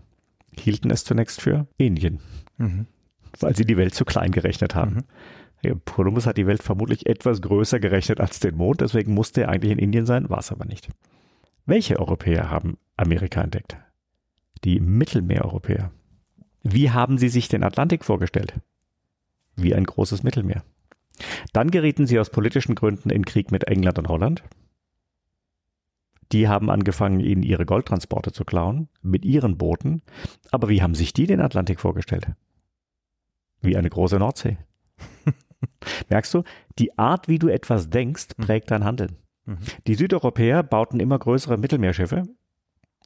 hielten 0.56 0.92
es 0.92 1.04
zunächst 1.04 1.42
für 1.42 1.68
Indien, 1.78 2.20
mhm. 2.58 2.86
weil 3.40 3.56
sie 3.56 3.66
die 3.66 3.78
Welt 3.78 3.96
zu 3.96 4.06
klein 4.06 4.32
gerechnet 4.32 4.76
haben. 4.76 4.96
Mhm. 4.96 5.04
Columbus 5.86 6.26
hat 6.26 6.38
die 6.38 6.48
Welt 6.48 6.62
vermutlich 6.62 7.06
etwas 7.06 7.42
größer 7.42 7.80
gerechnet 7.80 8.20
als 8.20 8.40
den 8.40 8.56
Mond, 8.56 8.82
deswegen 8.82 9.14
musste 9.14 9.44
er 9.44 9.50
eigentlich 9.50 9.72
in 9.72 9.80
Indien 9.80 10.06
sein, 10.06 10.30
war 10.30 10.40
es 10.40 10.52
aber 10.52 10.66
nicht. 10.66 10.90
Welche 11.66 12.00
Europäer 12.00 12.50
haben 12.50 12.78
Amerika 12.98 13.42
entdeckt? 13.42 13.78
Die 14.64 14.80
Mittelmeereuropäer. 14.80 15.92
Wie 16.64 16.92
haben 16.92 17.18
sie 17.18 17.30
sich 17.30 17.48
den 17.48 17.64
Atlantik 17.64 18.04
vorgestellt? 18.04 18.54
Wie 19.56 19.74
ein 19.74 19.86
großes 19.86 20.24
Mittelmeer. 20.24 20.64
Dann 21.54 21.72
gerieten 21.72 22.08
sie 22.08 22.20
aus 22.20 22.30
politischen 22.30 22.76
Gründen 22.76 23.10
in 23.10 23.26
Krieg 23.26 23.52
mit 23.52 23.66
England 23.66 24.00
und 24.00 24.08
Holland. 24.08 24.44
Die 26.32 26.48
haben 26.48 26.70
angefangen, 26.70 27.20
ihnen 27.20 27.44
ihre 27.44 27.66
Goldtransporte 27.66 28.32
zu 28.32 28.44
klauen, 28.44 28.90
mit 29.02 29.24
ihren 29.24 29.58
Booten. 29.58 30.02
Aber 30.52 30.68
wie 30.70 30.82
haben 30.82 30.96
sich 30.96 31.14
die 31.14 31.28
den 31.28 31.42
Atlantik 31.42 31.80
vorgestellt? 31.80 32.28
Wie 33.62 33.78
eine 33.78 33.90
große 33.90 34.18
Nordsee. 34.18 34.58
Merkst 36.10 36.34
du, 36.34 36.44
die 36.80 36.98
Art, 36.98 37.28
wie 37.28 37.40
du 37.40 37.48
etwas 37.48 37.90
denkst, 37.90 38.30
hm. 38.38 38.46
prägt 38.46 38.72
dein 38.72 38.84
Handeln. 38.84 39.18
Mhm. 39.46 39.58
Die 39.88 39.96
Südeuropäer 39.96 40.64
bauten 40.64 41.00
immer 41.00 41.20
größere 41.20 41.58
Mittelmeerschiffe 41.58 42.24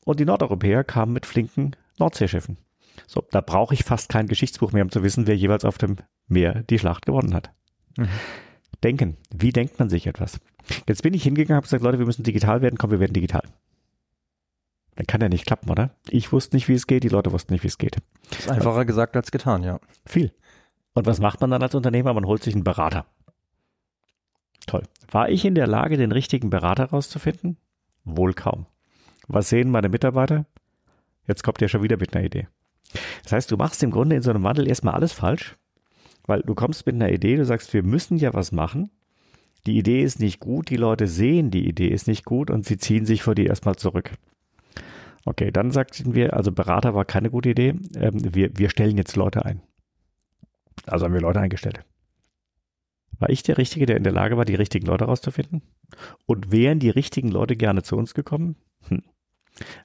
und 0.05 0.19
die 0.19 0.25
Nordeuropäer 0.25 0.83
kamen 0.83 1.13
mit 1.13 1.25
flinken 1.25 1.75
Nordseeschiffen. 1.97 2.57
So, 3.07 3.23
da 3.31 3.41
brauche 3.41 3.73
ich 3.73 3.83
fast 3.83 4.09
kein 4.09 4.27
Geschichtsbuch 4.27 4.71
mehr, 4.71 4.83
um 4.83 4.91
zu 4.91 5.03
wissen, 5.03 5.27
wer 5.27 5.35
jeweils 5.35 5.65
auf 5.65 5.77
dem 5.77 5.97
Meer 6.27 6.63
die 6.63 6.79
Schlacht 6.79 7.05
gewonnen 7.05 7.33
hat. 7.33 7.51
Mhm. 7.97 8.09
Denken. 8.83 9.17
Wie 9.33 9.51
denkt 9.51 9.79
man 9.79 9.89
sich 9.89 10.07
etwas? 10.07 10.39
Jetzt 10.87 11.03
bin 11.03 11.13
ich 11.13 11.23
hingegangen 11.23 11.53
und 11.53 11.57
habe 11.57 11.65
gesagt, 11.65 11.83
Leute, 11.83 11.99
wir 11.99 12.05
müssen 12.05 12.23
digital 12.23 12.61
werden. 12.61 12.77
Komm, 12.77 12.91
wir 12.91 12.99
werden 12.99 13.13
digital. 13.13 13.43
Dann 14.95 15.07
kann 15.07 15.21
ja 15.21 15.29
nicht 15.29 15.45
klappen, 15.45 15.69
oder? 15.69 15.91
Ich 16.09 16.31
wusste 16.31 16.55
nicht, 16.55 16.67
wie 16.67 16.73
es 16.73 16.87
geht, 16.87 17.03
die 17.03 17.09
Leute 17.09 17.31
wussten 17.31 17.53
nicht, 17.53 17.63
wie 17.63 17.67
es 17.67 17.77
geht. 17.77 17.97
Das 18.29 18.39
ist 18.39 18.49
einfacher 18.49 18.83
gesagt 18.83 19.15
als 19.15 19.31
getan, 19.31 19.63
ja. 19.63 19.79
Viel. 20.05 20.33
Und 20.97 21.05
was 21.05 21.19
macht 21.19 21.41
man 21.41 21.51
dann 21.51 21.61
als 21.61 21.75
Unternehmer? 21.75 22.11
Man 22.15 22.25
holt 22.25 22.41
sich 22.41 22.55
einen 22.55 22.63
Berater. 22.63 23.05
Toll. 24.65 24.81
War 25.11 25.29
ich 25.29 25.45
in 25.45 25.53
der 25.53 25.67
Lage, 25.67 25.95
den 25.95 26.11
richtigen 26.11 26.49
Berater 26.49 26.85
rauszufinden? 26.85 27.57
Wohl 28.03 28.33
kaum. 28.33 28.65
Was 29.27 29.49
sehen 29.49 29.69
meine 29.69 29.89
Mitarbeiter? 29.89 30.47
Jetzt 31.27 31.43
kommt 31.43 31.61
ihr 31.61 31.67
schon 31.67 31.83
wieder 31.83 31.97
mit 31.97 32.15
einer 32.15 32.25
Idee. 32.25 32.47
Das 33.21 33.31
heißt, 33.31 33.51
du 33.51 33.57
machst 33.57 33.83
im 33.83 33.91
Grunde 33.91 34.15
in 34.15 34.23
so 34.23 34.31
einem 34.31 34.41
Wandel 34.41 34.67
erstmal 34.67 34.95
alles 34.95 35.13
falsch, 35.13 35.55
weil 36.25 36.41
du 36.41 36.55
kommst 36.55 36.87
mit 36.87 36.95
einer 36.95 37.11
Idee, 37.11 37.35
du 37.35 37.45
sagst, 37.45 37.75
wir 37.75 37.83
müssen 37.83 38.17
ja 38.17 38.33
was 38.33 38.51
machen. 38.51 38.89
Die 39.67 39.77
Idee 39.77 40.01
ist 40.01 40.19
nicht 40.19 40.39
gut, 40.39 40.71
die 40.71 40.77
Leute 40.77 41.05
sehen, 41.05 41.51
die 41.51 41.67
Idee 41.69 41.89
ist 41.89 42.07
nicht 42.07 42.25
gut 42.25 42.49
und 42.49 42.65
sie 42.65 42.77
ziehen 42.77 43.05
sich 43.05 43.21
vor 43.21 43.35
dir 43.35 43.45
erstmal 43.45 43.75
zurück. 43.75 44.13
Okay, 45.25 45.51
dann 45.51 45.69
sagten 45.69 46.15
wir, 46.15 46.33
also 46.33 46.51
Berater 46.51 46.95
war 46.95 47.05
keine 47.05 47.29
gute 47.29 47.49
Idee, 47.49 47.75
ähm, 47.97 48.33
wir, 48.33 48.49
wir 48.57 48.71
stellen 48.71 48.97
jetzt 48.97 49.15
Leute 49.15 49.45
ein. 49.45 49.61
Also 50.85 51.05
haben 51.05 51.13
wir 51.13 51.21
Leute 51.21 51.39
eingestellt. 51.39 51.83
War 53.19 53.29
ich 53.29 53.43
der 53.43 53.57
Richtige, 53.57 53.85
der 53.85 53.97
in 53.97 54.03
der 54.03 54.13
Lage 54.13 54.37
war, 54.37 54.45
die 54.45 54.55
richtigen 54.55 54.85
Leute 54.85 55.05
rauszufinden? 55.05 55.63
Und 56.25 56.51
wären 56.51 56.79
die 56.79 56.89
richtigen 56.89 57.29
Leute 57.29 57.55
gerne 57.55 57.81
zu 57.81 57.97
uns 57.97 58.13
gekommen? 58.13 58.55
Hm. 58.87 59.03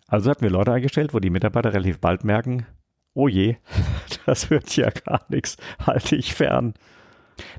Also 0.06 0.30
hatten 0.30 0.42
wir 0.42 0.50
Leute 0.50 0.72
eingestellt, 0.72 1.14
wo 1.14 1.18
die 1.18 1.30
Mitarbeiter 1.30 1.72
relativ 1.72 1.98
bald 1.98 2.24
merken, 2.24 2.66
oh 3.14 3.28
je, 3.28 3.56
das 4.26 4.50
wird 4.50 4.76
ja 4.76 4.90
gar 4.90 5.24
nichts, 5.28 5.56
halte 5.78 6.16
ich 6.16 6.34
fern. 6.34 6.74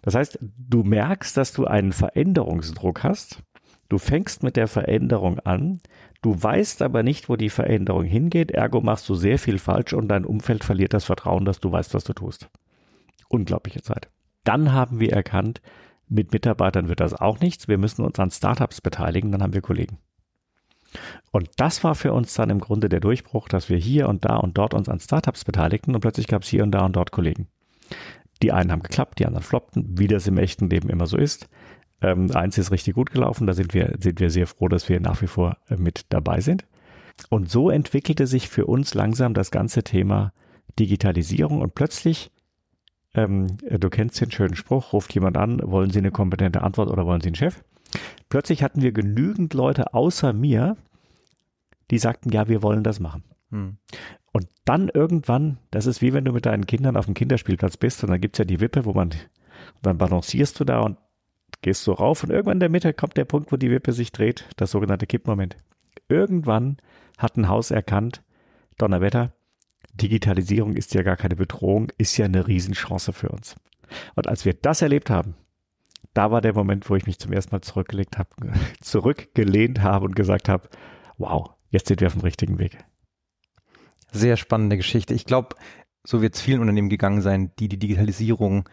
Das 0.04 0.14
heißt, 0.14 0.38
du 0.42 0.84
merkst, 0.84 1.36
dass 1.36 1.54
du 1.54 1.66
einen 1.66 1.94
Veränderungsdruck 1.94 3.04
hast. 3.04 3.42
Du 3.90 3.98
fängst 3.98 4.44
mit 4.44 4.56
der 4.56 4.68
Veränderung 4.68 5.40
an. 5.40 5.82
Du 6.22 6.42
weißt 6.42 6.82
aber 6.84 7.04
nicht, 7.04 7.28
wo 7.30 7.36
die 7.36 7.50
Veränderung 7.50 8.06
hingeht. 8.06 8.52
Ergo 8.52 8.82
machst 8.82 9.10
du 9.10 9.16
sehr 9.16 9.40
viel 9.40 9.58
falsch 9.58 9.94
und 9.94 10.08
dein 10.08 10.26
Umfeld 10.26 10.64
verliert 10.64 10.94
das 10.94 11.06
Vertrauen, 11.06 11.46
dass 11.46 11.60
du 11.60 11.72
weißt, 11.72 11.94
was 11.94 12.04
du 12.04 12.14
tust. 12.14 12.50
Unglaubliche 13.34 13.82
Zeit. 13.82 14.10
Dann 14.44 14.74
haben 14.74 15.00
wir 15.00 15.14
erkannt, 15.14 15.62
mit 16.08 16.34
Mitarbeitern 16.34 16.90
wird 16.90 17.00
das 17.00 17.14
auch 17.14 17.40
nichts. 17.40 17.68
Wir 17.68 17.78
müssen 17.78 18.04
uns 18.04 18.20
an 18.20 18.30
Startups 18.30 18.82
beteiligen, 18.82 19.32
dann 19.32 19.42
haben 19.42 19.54
wir 19.54 19.62
Kollegen. 19.62 19.98
Und 21.32 21.50
das 21.58 21.84
war 21.84 21.96
für 21.96 22.14
uns 22.14 22.36
dann 22.36 22.52
im 22.52 22.60
Grunde 22.60 22.90
der 22.90 23.00
Durchbruch, 23.00 23.48
dass 23.48 23.70
wir 23.70 23.78
hier 23.78 24.08
und 24.08 24.26
da 24.26 24.36
und 24.36 24.58
dort 24.58 24.76
uns 24.76 24.90
an 24.90 25.00
Startups 25.00 25.46
beteiligten 25.46 25.96
und 25.96 26.02
plötzlich 26.02 26.28
gab 26.28 26.44
es 26.44 26.50
hier 26.50 26.62
und 26.62 26.72
da 26.72 26.86
und 26.86 26.96
dort 26.96 27.12
Kollegen. 27.12 27.48
Die 28.44 28.52
einen 28.52 28.72
haben 28.72 28.84
geklappt, 28.84 29.18
die 29.18 29.26
anderen 29.26 29.44
floppten, 29.44 29.98
wie 29.98 30.08
das 30.08 30.28
im 30.28 30.38
echten 30.38 30.70
Leben 30.70 30.90
immer 30.90 31.08
so 31.08 31.18
ist. 31.18 31.50
Ähm, 32.02 32.30
eins 32.36 32.58
ist 32.58 32.72
richtig 32.72 32.94
gut 32.94 33.12
gelaufen, 33.12 33.48
da 33.48 33.54
sind 33.54 33.74
wir, 33.74 33.96
sind 34.00 34.20
wir 34.20 34.30
sehr 34.30 34.46
froh, 34.46 34.68
dass 34.68 34.90
wir 34.90 35.00
nach 35.00 35.22
wie 35.22 35.28
vor 35.28 35.58
äh, 35.70 35.78
mit 35.78 36.06
dabei 36.10 36.42
sind. 36.42 36.66
Und 37.30 37.50
so 37.50 37.70
entwickelte 37.70 38.28
sich 38.28 38.50
für 38.50 38.66
uns 38.66 38.94
langsam 38.94 39.34
das 39.34 39.50
ganze 39.50 39.84
Thema 39.84 40.34
Digitalisierung 40.80 41.62
und 41.62 41.76
plötzlich, 41.76 42.32
ähm, 43.14 43.58
du 43.58 43.90
kennst 43.90 44.20
den 44.22 44.32
schönen 44.32 44.56
Spruch, 44.56 44.94
ruft 44.94 45.14
jemand 45.14 45.38
an, 45.38 45.60
wollen 45.64 45.92
Sie 45.92 46.00
eine 46.00 46.12
kompetente 46.12 46.62
Antwort 46.62 46.90
oder 46.90 47.06
wollen 47.06 47.22
Sie 47.22 47.28
einen 47.28 47.36
Chef? 47.36 47.64
Plötzlich 48.30 48.64
hatten 48.64 48.82
wir 48.82 48.92
genügend 48.92 49.54
Leute 49.54 49.94
außer 49.94 50.34
mir, 50.34 50.78
die 51.92 52.00
sagten, 52.00 52.32
ja, 52.32 52.48
wir 52.48 52.64
wollen 52.64 52.84
das 52.84 53.00
machen. 53.00 53.24
Hm. 53.52 53.78
Und 54.32 54.48
dann 54.66 54.90
irgendwann, 54.90 55.60
das 55.70 55.86
ist 55.86 56.02
wie 56.02 56.14
wenn 56.14 56.26
du 56.26 56.32
mit 56.32 56.48
deinen 56.48 56.66
Kindern 56.66 56.98
auf 56.98 57.06
dem 57.06 57.14
Kinderspielplatz 57.14 57.78
bist 57.78 58.04
und 58.04 58.10
dann 58.10 58.22
gibt 58.22 58.36
es 58.36 58.40
ja 58.40 58.46
die 58.46 58.60
Wippe, 58.60 58.86
wo 58.86 58.94
man, 58.94 59.12
dann 59.84 60.00
balancierst 60.00 60.60
du 60.60 60.64
da 60.64 60.80
und 60.80 60.98
gehst 61.62 61.84
so 61.84 61.94
rauf 61.94 62.24
und 62.24 62.32
irgendwann 62.32 62.58
in 62.58 62.62
der 62.62 62.70
Mitte 62.70 62.94
kommt 62.94 63.16
der 63.16 63.26
Punkt, 63.26 63.52
wo 63.52 63.58
die 63.58 63.70
Wippe 63.70 63.94
sich 63.94 64.12
dreht, 64.12 64.46
das 64.58 64.72
sogenannte 64.72 65.06
Kippmoment. 65.06 65.56
Irgendwann 66.10 66.78
hat 67.20 67.38
ein 67.38 67.48
Haus 67.48 67.70
erkannt, 67.70 68.24
Donnerwetter, 68.80 69.34
Digitalisierung 69.94 70.74
ist 70.74 70.94
ja 70.94 71.04
gar 71.04 71.16
keine 71.16 71.36
Bedrohung, 71.36 71.92
ist 71.98 72.18
ja 72.18 72.26
eine 72.26 72.48
Riesenchance 72.48 73.14
für 73.14 73.30
uns. 73.30 73.56
Und 74.16 74.28
als 74.28 74.46
wir 74.46 74.54
das 74.54 74.82
erlebt 74.82 75.10
haben, 75.10 75.36
da 76.14 76.32
war 76.32 76.42
der 76.42 76.54
Moment, 76.54 76.90
wo 76.90 76.96
ich 76.96 77.06
mich 77.06 77.20
zum 77.20 77.32
ersten 77.34 77.56
Mal 77.56 77.62
zurückgelegt 77.62 78.18
habe, 78.18 78.30
zurückgelehnt 78.82 79.82
habe 79.82 80.06
und 80.06 80.16
gesagt 80.16 80.50
habe, 80.50 80.70
wow, 81.18 81.52
jetzt 81.70 81.88
sind 81.88 82.02
wir 82.02 82.08
auf 82.08 82.14
dem 82.14 82.22
richtigen 82.22 82.60
Weg. 82.60 82.78
Sehr 84.12 84.38
spannende 84.38 84.78
Geschichte. 84.78 85.14
Ich 85.14 85.26
glaube, 85.26 85.56
so 86.04 86.22
wird 86.22 86.36
es 86.36 86.42
vielen 86.42 86.60
Unternehmen 86.60 86.90
gegangen 86.90 87.22
sein, 87.22 87.52
die 87.60 87.68
die 87.68 87.80
Digitalisierung 87.80 88.70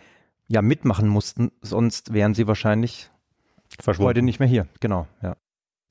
ja 0.48 0.62
mitmachen 0.62 1.08
mussten, 1.08 1.52
sonst 1.62 2.12
wären 2.12 2.34
sie 2.34 2.46
wahrscheinlich 2.46 3.10
heute 3.86 4.20
nicht 4.20 4.40
mehr 4.40 4.48
hier. 4.48 4.66
Genau, 4.80 5.06
ja. 5.22 5.36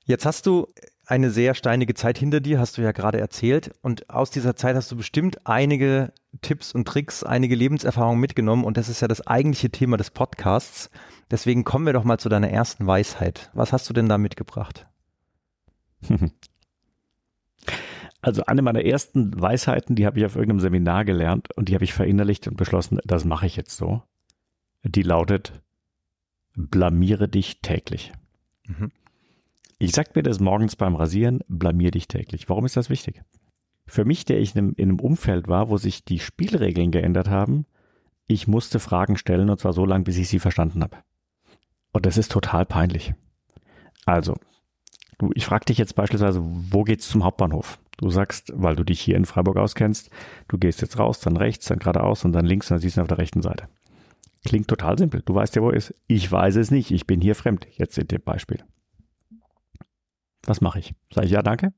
Jetzt 0.04 0.26
hast 0.26 0.46
du 0.46 0.66
eine 1.10 1.30
sehr 1.30 1.54
steinige 1.54 1.94
Zeit 1.94 2.18
hinter 2.18 2.40
dir, 2.40 2.60
hast 2.60 2.78
du 2.78 2.82
ja 2.82 2.92
gerade 2.92 3.18
erzählt. 3.18 3.72
Und 3.82 4.08
aus 4.10 4.30
dieser 4.30 4.54
Zeit 4.54 4.76
hast 4.76 4.90
du 4.92 4.96
bestimmt 4.96 5.46
einige 5.46 6.12
Tipps 6.40 6.72
und 6.72 6.86
Tricks, 6.86 7.24
einige 7.24 7.56
Lebenserfahrungen 7.56 8.20
mitgenommen. 8.20 8.64
Und 8.64 8.76
das 8.76 8.88
ist 8.88 9.00
ja 9.00 9.08
das 9.08 9.26
eigentliche 9.26 9.70
Thema 9.70 9.96
des 9.96 10.10
Podcasts. 10.10 10.90
Deswegen 11.30 11.64
kommen 11.64 11.86
wir 11.86 11.92
doch 11.92 12.04
mal 12.04 12.18
zu 12.18 12.28
deiner 12.28 12.50
ersten 12.50 12.86
Weisheit. 12.86 13.50
Was 13.54 13.72
hast 13.72 13.88
du 13.88 13.92
denn 13.92 14.08
da 14.08 14.18
mitgebracht? 14.18 14.86
Also 18.22 18.44
eine 18.44 18.60
meiner 18.60 18.84
ersten 18.84 19.40
Weisheiten, 19.40 19.96
die 19.96 20.04
habe 20.04 20.18
ich 20.18 20.26
auf 20.26 20.36
irgendeinem 20.36 20.60
Seminar 20.60 21.06
gelernt 21.06 21.56
und 21.56 21.70
die 21.70 21.74
habe 21.74 21.84
ich 21.84 21.94
verinnerlicht 21.94 22.46
und 22.48 22.56
beschlossen, 22.58 23.00
das 23.04 23.24
mache 23.24 23.46
ich 23.46 23.56
jetzt 23.56 23.78
so. 23.78 24.02
Die 24.82 25.02
lautet, 25.02 25.62
blamiere 26.54 27.28
dich 27.28 27.62
täglich. 27.62 28.12
Mhm. 28.66 28.92
Ich 29.82 29.92
sag 29.92 30.14
mir 30.14 30.22
das 30.22 30.40
morgens 30.40 30.76
beim 30.76 30.94
Rasieren, 30.94 31.40
blamier 31.48 31.90
dich 31.90 32.06
täglich. 32.06 32.50
Warum 32.50 32.66
ist 32.66 32.76
das 32.76 32.90
wichtig? 32.90 33.22
Für 33.86 34.04
mich, 34.04 34.26
der 34.26 34.38
ich 34.38 34.54
in 34.54 34.58
einem, 34.58 34.74
in 34.76 34.90
einem 34.90 35.00
Umfeld 35.00 35.48
war, 35.48 35.70
wo 35.70 35.78
sich 35.78 36.04
die 36.04 36.18
Spielregeln 36.18 36.90
geändert 36.90 37.30
haben, 37.30 37.64
ich 38.26 38.46
musste 38.46 38.78
Fragen 38.78 39.16
stellen 39.16 39.48
und 39.48 39.58
zwar 39.58 39.72
so 39.72 39.86
lange, 39.86 40.04
bis 40.04 40.18
ich 40.18 40.28
sie 40.28 40.38
verstanden 40.38 40.82
habe. 40.82 40.98
Und 41.92 42.04
das 42.04 42.18
ist 42.18 42.30
total 42.30 42.66
peinlich. 42.66 43.14
Also, 44.04 44.36
ich 45.34 45.46
frage 45.46 45.64
dich 45.64 45.78
jetzt 45.78 45.94
beispielsweise, 45.94 46.42
wo 46.42 46.84
geht's 46.84 47.08
zum 47.08 47.24
Hauptbahnhof? 47.24 47.78
Du 47.96 48.10
sagst, 48.10 48.52
weil 48.54 48.76
du 48.76 48.84
dich 48.84 49.00
hier 49.00 49.16
in 49.16 49.24
Freiburg 49.24 49.56
auskennst, 49.56 50.10
du 50.48 50.58
gehst 50.58 50.82
jetzt 50.82 50.98
raus, 50.98 51.20
dann 51.20 51.38
rechts, 51.38 51.68
dann 51.68 51.78
geradeaus 51.78 52.26
und 52.26 52.32
dann 52.32 52.44
links 52.44 52.70
und 52.70 52.74
dann 52.74 52.82
siehst 52.82 52.98
du 52.98 53.00
auf 53.00 53.08
der 53.08 53.18
rechten 53.18 53.40
Seite. 53.40 53.66
Klingt 54.44 54.68
total 54.68 54.98
simpel. 54.98 55.22
Du 55.24 55.34
weißt 55.34 55.56
ja, 55.56 55.62
wo 55.62 55.70
er 55.70 55.76
ist. 55.76 55.94
Ich 56.06 56.30
weiß 56.30 56.56
es 56.56 56.70
nicht. 56.70 56.90
Ich 56.90 57.06
bin 57.06 57.22
hier 57.22 57.34
fremd. 57.34 57.66
Jetzt 57.78 57.96
in 57.96 58.08
dem 58.08 58.20
Beispiel. 58.20 58.62
Was 60.50 60.60
mache 60.60 60.80
ich? 60.80 60.94
Sag 61.14 61.26
ich 61.26 61.30
ja, 61.30 61.42
danke? 61.42 61.72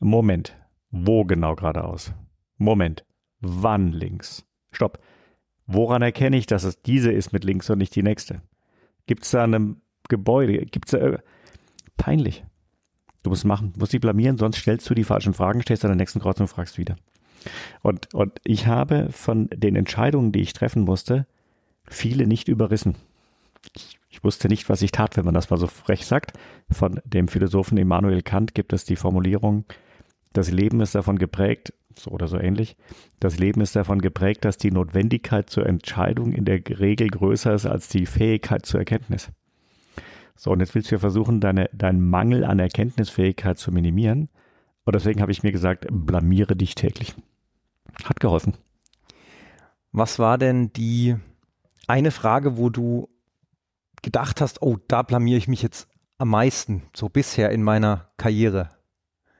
Moment. 0.00 0.56
Wo 0.90 1.26
genau 1.26 1.54
geradeaus? 1.54 2.14
Moment. 2.56 3.04
Wann 3.40 3.92
links? 3.92 4.46
Stopp. 4.70 4.98
Woran 5.66 6.00
erkenne 6.00 6.38
ich, 6.38 6.46
dass 6.46 6.64
es 6.64 6.80
diese 6.80 7.12
ist 7.12 7.34
mit 7.34 7.44
links 7.44 7.68
und 7.68 7.76
nicht 7.76 7.94
die 7.94 8.02
nächste? 8.02 8.40
Gibt 9.04 9.24
es 9.24 9.32
da 9.32 9.44
ein 9.44 9.82
Gebäude? 10.08 10.64
Gibt 10.64 10.90
es 10.90 10.98
da. 10.98 11.18
Peinlich. 11.98 12.46
Du 13.24 13.28
musst 13.28 13.44
machen, 13.44 13.74
musst 13.76 13.92
dich 13.92 14.00
blamieren, 14.00 14.38
sonst 14.38 14.56
stellst 14.56 14.88
du 14.88 14.94
die 14.94 15.04
falschen 15.04 15.34
Fragen, 15.34 15.60
stehst 15.60 15.84
an 15.84 15.90
der 15.90 15.96
nächsten 15.96 16.20
Kreuzung 16.20 16.44
und 16.44 16.48
fragst 16.48 16.78
wieder. 16.78 16.96
Und, 17.82 18.14
und 18.14 18.40
ich 18.44 18.66
habe 18.66 19.08
von 19.10 19.50
den 19.52 19.76
Entscheidungen, 19.76 20.32
die 20.32 20.40
ich 20.40 20.54
treffen 20.54 20.84
musste, 20.84 21.26
viele 21.86 22.26
nicht 22.26 22.48
überrissen. 22.48 22.94
Ich, 24.10 24.24
wusste 24.24 24.48
nicht, 24.48 24.68
was 24.68 24.82
ich 24.82 24.92
tat, 24.92 25.16
wenn 25.16 25.24
man 25.24 25.34
das 25.34 25.50
mal 25.50 25.56
so 25.56 25.66
frech 25.66 26.06
sagt. 26.06 26.32
Von 26.70 27.00
dem 27.04 27.26
Philosophen 27.26 27.76
Immanuel 27.76 28.22
Kant 28.22 28.54
gibt 28.54 28.72
es 28.72 28.84
die 28.84 28.94
Formulierung, 28.94 29.64
das 30.32 30.50
Leben 30.50 30.80
ist 30.80 30.94
davon 30.94 31.18
geprägt, 31.18 31.72
so 31.98 32.10
oder 32.10 32.26
so 32.26 32.38
ähnlich, 32.38 32.76
das 33.20 33.38
Leben 33.38 33.60
ist 33.60 33.76
davon 33.76 34.00
geprägt, 34.00 34.44
dass 34.44 34.56
die 34.56 34.70
Notwendigkeit 34.70 35.50
zur 35.50 35.66
Entscheidung 35.66 36.32
in 36.32 36.44
der 36.44 36.60
Regel 36.78 37.08
größer 37.08 37.52
ist 37.52 37.66
als 37.66 37.88
die 37.88 38.06
Fähigkeit 38.06 38.64
zur 38.64 38.80
Erkenntnis. 38.80 39.30
So, 40.36 40.50
und 40.50 40.60
jetzt 40.60 40.74
willst 40.74 40.90
du 40.90 40.94
ja 40.94 40.98
versuchen, 40.98 41.40
deine, 41.40 41.68
deinen 41.72 42.08
Mangel 42.08 42.44
an 42.44 42.58
Erkenntnisfähigkeit 42.58 43.58
zu 43.58 43.70
minimieren. 43.70 44.28
Und 44.84 44.94
deswegen 44.94 45.20
habe 45.20 45.30
ich 45.30 45.42
mir 45.42 45.52
gesagt, 45.52 45.86
blamiere 45.90 46.56
dich 46.56 46.74
täglich. 46.74 47.14
Hat 48.04 48.20
geholfen. 48.20 48.54
Was 49.92 50.18
war 50.18 50.38
denn 50.38 50.72
die 50.72 51.16
eine 51.86 52.10
Frage, 52.10 52.56
wo 52.56 52.70
du 52.70 53.08
gedacht 54.02 54.40
hast, 54.40 54.62
oh, 54.62 54.78
da 54.88 55.02
blamiere 55.02 55.38
ich 55.38 55.48
mich 55.48 55.62
jetzt 55.62 55.88
am 56.18 56.28
meisten, 56.28 56.82
so 56.94 57.08
bisher 57.08 57.50
in 57.50 57.62
meiner 57.62 58.10
Karriere? 58.16 58.70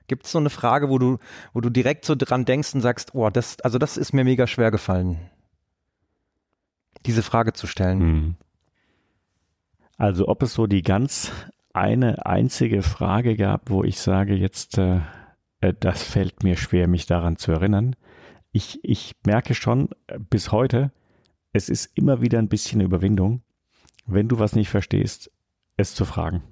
Gibt 0.08 0.26
es 0.26 0.32
so 0.32 0.38
eine 0.38 0.50
Frage, 0.50 0.88
wo 0.88 0.98
du, 0.98 1.18
wo 1.52 1.60
du 1.60 1.70
direkt 1.70 2.04
so 2.04 2.14
dran 2.14 2.44
denkst 2.44 2.74
und 2.74 2.80
sagst, 2.80 3.14
oh, 3.14 3.30
das, 3.30 3.60
also 3.60 3.78
das 3.78 3.96
ist 3.96 4.12
mir 4.12 4.24
mega 4.24 4.46
schwer 4.46 4.70
gefallen, 4.70 5.18
diese 7.06 7.22
Frage 7.22 7.52
zu 7.52 7.66
stellen? 7.66 8.00
Hm. 8.00 8.34
Also 9.96 10.28
ob 10.28 10.42
es 10.42 10.54
so 10.54 10.66
die 10.66 10.82
ganz 10.82 11.30
eine 11.72 12.26
einzige 12.26 12.82
Frage 12.82 13.36
gab, 13.36 13.70
wo 13.70 13.84
ich 13.84 13.98
sage, 13.98 14.34
jetzt, 14.34 14.78
äh, 14.78 15.00
äh, 15.60 15.72
das 15.78 16.02
fällt 16.02 16.42
mir 16.42 16.56
schwer, 16.56 16.88
mich 16.88 17.06
daran 17.06 17.36
zu 17.36 17.52
erinnern. 17.52 17.96
Ich, 18.50 18.80
ich 18.82 19.14
merke 19.24 19.54
schon 19.54 19.88
äh, 20.08 20.18
bis 20.18 20.52
heute, 20.52 20.92
es 21.52 21.68
ist 21.68 21.90
immer 21.94 22.20
wieder 22.20 22.38
ein 22.38 22.48
bisschen 22.48 22.80
Überwindung, 22.80 23.42
wenn 24.14 24.28
du 24.28 24.38
was 24.38 24.54
nicht 24.54 24.68
verstehst, 24.68 25.30
es 25.76 25.94
zu 25.94 26.04
fragen. 26.04 26.42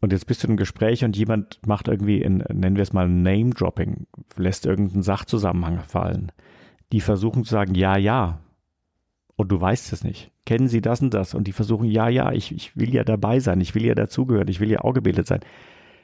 Und 0.00 0.12
jetzt 0.12 0.26
bist 0.26 0.42
du 0.42 0.48
im 0.48 0.56
Gespräch 0.56 1.04
und 1.04 1.16
jemand 1.16 1.60
macht 1.66 1.88
irgendwie, 1.88 2.20
in, 2.20 2.38
nennen 2.52 2.76
wir 2.76 2.82
es 2.82 2.92
mal 2.92 3.08
Name-Dropping, 3.08 4.06
lässt 4.36 4.66
irgendeinen 4.66 5.02
Sachzusammenhang 5.02 5.80
fallen. 5.84 6.32
Die 6.90 7.00
versuchen 7.00 7.44
zu 7.44 7.50
sagen, 7.50 7.74
ja, 7.74 7.96
ja, 7.96 8.40
und 9.36 9.48
du 9.50 9.60
weißt 9.60 9.92
es 9.92 10.04
nicht. 10.04 10.30
Kennen 10.44 10.68
Sie 10.68 10.80
das 10.80 11.00
und 11.00 11.14
das? 11.14 11.34
Und 11.34 11.46
die 11.46 11.52
versuchen, 11.52 11.86
ja, 11.86 12.08
ja, 12.08 12.32
ich, 12.32 12.52
ich 12.52 12.76
will 12.76 12.94
ja 12.94 13.04
dabei 13.04 13.40
sein, 13.40 13.60
ich 13.60 13.74
will 13.74 13.84
ja 13.84 13.94
dazugehören, 13.94 14.48
ich 14.48 14.60
will 14.60 14.70
ja 14.70 14.80
auch 14.80 14.92
gebildet 14.92 15.26
sein. 15.26 15.40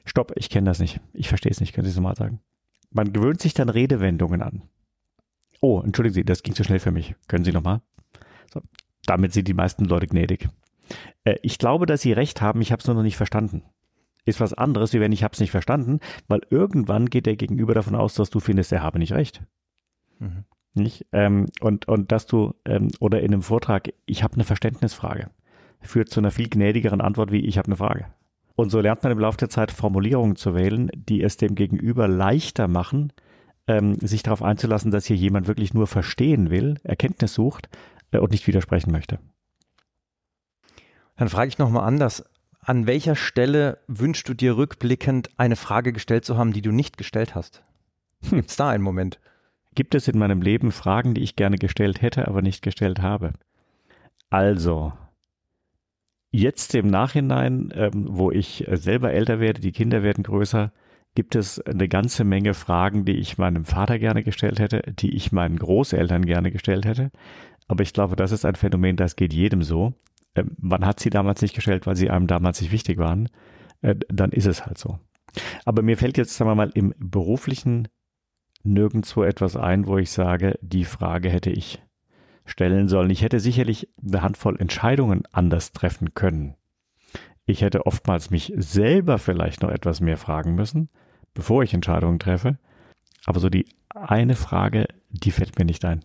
Stopp, 0.04 0.32
ich 0.36 0.48
kenne 0.48 0.66
das 0.70 0.78
nicht. 0.78 1.00
Ich 1.12 1.28
verstehe 1.28 1.50
es 1.50 1.60
nicht, 1.60 1.72
können 1.72 1.84
Sie 1.84 1.90
es 1.90 1.96
nochmal 1.96 2.16
sagen. 2.16 2.40
Man 2.90 3.12
gewöhnt 3.12 3.40
sich 3.40 3.54
dann 3.54 3.68
Redewendungen 3.68 4.42
an. 4.42 4.62
Oh, 5.60 5.80
entschuldigen 5.84 6.14
Sie, 6.14 6.24
das 6.24 6.42
ging 6.42 6.54
zu 6.54 6.64
schnell 6.64 6.78
für 6.78 6.92
mich. 6.92 7.14
Können 7.26 7.44
Sie 7.44 7.52
nochmal? 7.52 7.80
So, 8.52 8.62
damit 9.04 9.32
sind 9.32 9.48
die 9.48 9.54
meisten 9.54 9.84
Leute 9.84 10.06
gnädig. 10.06 10.48
Äh, 11.24 11.36
ich 11.42 11.58
glaube, 11.58 11.86
dass 11.86 12.02
Sie 12.02 12.12
recht 12.12 12.40
haben, 12.40 12.60
ich 12.60 12.72
habe 12.72 12.80
es 12.80 12.86
nur 12.86 12.96
noch 12.96 13.02
nicht 13.02 13.16
verstanden. 13.16 13.62
Ist 14.24 14.40
was 14.40 14.54
anderes, 14.54 14.92
wie 14.92 15.00
wenn 15.00 15.12
ich 15.12 15.24
habe 15.24 15.32
es 15.32 15.40
nicht 15.40 15.50
verstanden, 15.50 16.00
weil 16.26 16.40
irgendwann 16.50 17.06
geht 17.06 17.26
der 17.26 17.36
Gegenüber 17.36 17.74
davon 17.74 17.94
aus, 17.94 18.14
dass 18.14 18.30
du 18.30 18.40
findest, 18.40 18.72
er 18.72 18.82
habe 18.82 18.98
nicht 18.98 19.12
recht. 19.12 19.42
Mhm. 20.18 20.44
Nicht? 20.74 21.06
Ähm, 21.12 21.46
und, 21.60 21.88
und 21.88 22.12
dass 22.12 22.26
du, 22.26 22.54
ähm, 22.64 22.88
oder 23.00 23.20
in 23.20 23.32
einem 23.32 23.42
Vortrag, 23.42 23.88
ich 24.06 24.22
habe 24.22 24.34
eine 24.34 24.44
Verständnisfrage, 24.44 25.30
führt 25.80 26.08
zu 26.08 26.20
einer 26.20 26.30
viel 26.30 26.48
gnädigeren 26.48 27.00
Antwort 27.00 27.32
wie 27.32 27.44
ich 27.44 27.58
habe 27.58 27.66
eine 27.66 27.76
Frage. 27.76 28.06
Und 28.54 28.70
so 28.70 28.80
lernt 28.80 29.02
man 29.02 29.12
im 29.12 29.20
Laufe 29.20 29.38
der 29.38 29.50
Zeit 29.50 29.70
Formulierungen 29.70 30.36
zu 30.36 30.54
wählen, 30.54 30.90
die 30.94 31.22
es 31.22 31.36
dem 31.36 31.54
Gegenüber 31.54 32.08
leichter 32.08 32.66
machen, 32.66 33.12
ähm, 33.68 33.94
sich 34.00 34.22
darauf 34.22 34.42
einzulassen, 34.42 34.90
dass 34.90 35.06
hier 35.06 35.16
jemand 35.16 35.46
wirklich 35.46 35.74
nur 35.74 35.86
verstehen 35.86 36.50
will, 36.50 36.78
Erkenntnis 36.82 37.34
sucht 37.34 37.68
äh, 38.10 38.18
und 38.18 38.32
nicht 38.32 38.46
widersprechen 38.46 38.90
möchte. 38.90 39.20
Dann 41.18 41.28
frage 41.28 41.48
ich 41.48 41.58
nochmal 41.58 41.86
anders. 41.86 42.24
An 42.60 42.86
welcher 42.86 43.16
Stelle 43.16 43.78
wünschst 43.88 44.28
du 44.28 44.34
dir 44.34 44.56
rückblickend 44.56 45.30
eine 45.36 45.56
Frage 45.56 45.92
gestellt 45.92 46.24
zu 46.24 46.38
haben, 46.38 46.52
die 46.52 46.62
du 46.62 46.70
nicht 46.70 46.96
gestellt 46.96 47.34
hast? 47.34 47.62
Hm. 48.22 48.38
Gibt 48.38 48.50
es 48.50 48.56
da 48.56 48.70
einen 48.70 48.84
Moment? 48.84 49.18
Gibt 49.74 49.94
es 49.94 50.08
in 50.08 50.18
meinem 50.18 50.42
Leben 50.42 50.70
Fragen, 50.70 51.14
die 51.14 51.22
ich 51.22 51.36
gerne 51.36 51.56
gestellt 51.56 52.02
hätte, 52.02 52.26
aber 52.28 52.40
nicht 52.40 52.62
gestellt 52.62 53.02
habe? 53.02 53.32
Also, 54.30 54.92
jetzt 56.30 56.74
im 56.74 56.86
Nachhinein, 56.86 57.72
ähm, 57.74 58.06
wo 58.08 58.30
ich 58.30 58.64
selber 58.72 59.12
älter 59.12 59.40
werde, 59.40 59.60
die 59.60 59.72
Kinder 59.72 60.02
werden 60.02 60.24
größer, 60.24 60.72
gibt 61.14 61.34
es 61.34 61.60
eine 61.60 61.88
ganze 61.88 62.22
Menge 62.22 62.54
Fragen, 62.54 63.04
die 63.04 63.16
ich 63.16 63.38
meinem 63.38 63.64
Vater 63.64 63.98
gerne 63.98 64.22
gestellt 64.22 64.60
hätte, 64.60 64.82
die 64.92 65.14
ich 65.16 65.32
meinen 65.32 65.58
Großeltern 65.58 66.24
gerne 66.24 66.52
gestellt 66.52 66.84
hätte. 66.84 67.10
Aber 67.66 67.82
ich 67.82 67.92
glaube, 67.92 68.14
das 68.14 68.30
ist 68.30 68.44
ein 68.44 68.54
Phänomen, 68.54 68.96
das 68.96 69.16
geht 69.16 69.32
jedem 69.32 69.62
so. 69.62 69.94
Man 70.34 70.86
hat 70.86 71.00
sie 71.00 71.10
damals 71.10 71.42
nicht 71.42 71.54
gestellt, 71.54 71.86
weil 71.86 71.96
sie 71.96 72.10
einem 72.10 72.26
damals 72.26 72.60
nicht 72.60 72.72
wichtig 72.72 72.98
waren. 72.98 73.28
Äh, 73.80 73.96
dann 74.08 74.30
ist 74.30 74.46
es 74.46 74.66
halt 74.66 74.78
so. 74.78 74.98
Aber 75.64 75.82
mir 75.82 75.96
fällt 75.96 76.16
jetzt, 76.16 76.36
sagen 76.36 76.50
wir 76.50 76.54
mal, 76.54 76.70
im 76.74 76.94
beruflichen 76.98 77.88
nirgendwo 78.62 79.22
etwas 79.22 79.56
ein, 79.56 79.86
wo 79.86 79.98
ich 79.98 80.10
sage, 80.10 80.58
die 80.62 80.84
Frage 80.84 81.30
hätte 81.30 81.50
ich 81.50 81.82
stellen 82.44 82.88
sollen. 82.88 83.10
Ich 83.10 83.22
hätte 83.22 83.40
sicherlich 83.40 83.88
eine 84.02 84.22
Handvoll 84.22 84.58
Entscheidungen 84.58 85.22
anders 85.32 85.72
treffen 85.72 86.14
können. 86.14 86.54
Ich 87.46 87.62
hätte 87.62 87.86
oftmals 87.86 88.30
mich 88.30 88.52
selber 88.56 89.18
vielleicht 89.18 89.62
noch 89.62 89.70
etwas 89.70 90.00
mehr 90.00 90.16
fragen 90.16 90.54
müssen, 90.54 90.88
bevor 91.34 91.62
ich 91.62 91.74
Entscheidungen 91.74 92.18
treffe. 92.18 92.58
Aber 93.24 93.40
so 93.40 93.48
die 93.48 93.66
eine 93.94 94.36
Frage, 94.36 94.86
die 95.10 95.30
fällt 95.30 95.58
mir 95.58 95.64
nicht 95.64 95.84
ein. 95.84 96.04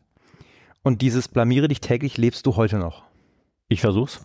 Und 0.83 1.01
dieses 1.01 1.27
blamiere 1.27 1.67
dich 1.67 1.81
täglich 1.81 2.17
lebst 2.17 2.45
du 2.45 2.55
heute 2.55 2.77
noch? 2.77 3.03
Ich 3.73 3.81
versuch's. 3.81 4.23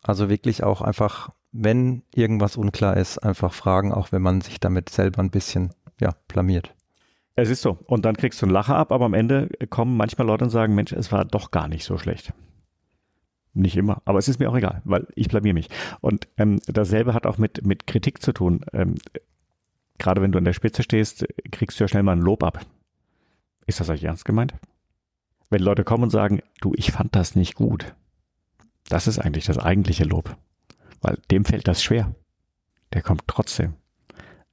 Also 0.00 0.28
wirklich 0.28 0.62
auch 0.62 0.80
einfach, 0.80 1.30
wenn 1.50 2.02
irgendwas 2.14 2.56
unklar 2.56 2.96
ist, 2.96 3.18
einfach 3.18 3.52
fragen, 3.52 3.92
auch 3.92 4.12
wenn 4.12 4.22
man 4.22 4.42
sich 4.42 4.60
damit 4.60 4.90
selber 4.90 5.18
ein 5.18 5.32
bisschen, 5.32 5.74
ja, 6.00 6.14
blamiert. 6.28 6.72
Es 7.34 7.50
ist 7.50 7.62
so. 7.62 7.78
Und 7.86 8.04
dann 8.04 8.16
kriegst 8.16 8.40
du 8.40 8.46
einen 8.46 8.52
Lacher 8.52 8.76
ab, 8.76 8.92
aber 8.92 9.06
am 9.06 9.14
Ende 9.14 9.48
kommen 9.70 9.96
manchmal 9.96 10.28
Leute 10.28 10.44
und 10.44 10.50
sagen, 10.50 10.76
Mensch, 10.76 10.92
es 10.92 11.10
war 11.10 11.24
doch 11.24 11.50
gar 11.50 11.66
nicht 11.66 11.84
so 11.84 11.98
schlecht. 11.98 12.32
Nicht 13.54 13.76
immer, 13.76 14.02
aber 14.04 14.20
es 14.20 14.28
ist 14.28 14.38
mir 14.38 14.48
auch 14.48 14.56
egal, 14.56 14.82
weil 14.84 15.08
ich 15.16 15.26
blamier 15.26 15.52
mich. 15.52 15.68
Und 16.00 16.28
ähm, 16.36 16.60
dasselbe 16.68 17.12
hat 17.12 17.26
auch 17.26 17.38
mit, 17.38 17.66
mit 17.66 17.88
Kritik 17.88 18.22
zu 18.22 18.32
tun. 18.32 18.64
Ähm, 18.72 18.94
gerade 19.98 20.22
wenn 20.22 20.30
du 20.30 20.38
an 20.38 20.44
der 20.44 20.52
Spitze 20.52 20.84
stehst, 20.84 21.26
kriegst 21.50 21.80
du 21.80 21.82
ja 21.82 21.88
schnell 21.88 22.04
mal 22.04 22.12
ein 22.12 22.22
Lob 22.22 22.44
ab. 22.44 22.64
Ist 23.66 23.80
das 23.80 23.90
euch 23.90 24.04
ernst 24.04 24.24
gemeint? 24.24 24.54
Wenn 25.48 25.60
Leute 25.60 25.82
kommen 25.82 26.04
und 26.04 26.10
sagen, 26.10 26.40
du, 26.60 26.72
ich 26.76 26.92
fand 26.92 27.16
das 27.16 27.34
nicht 27.34 27.56
gut. 27.56 27.96
Das 28.90 29.06
ist 29.06 29.18
eigentlich 29.18 29.46
das 29.46 29.56
eigentliche 29.56 30.04
Lob. 30.04 30.36
Weil 31.00 31.16
dem 31.30 31.46
fällt 31.46 31.66
das 31.66 31.82
schwer. 31.82 32.14
Der 32.92 33.00
kommt 33.00 33.22
trotzdem. 33.26 33.74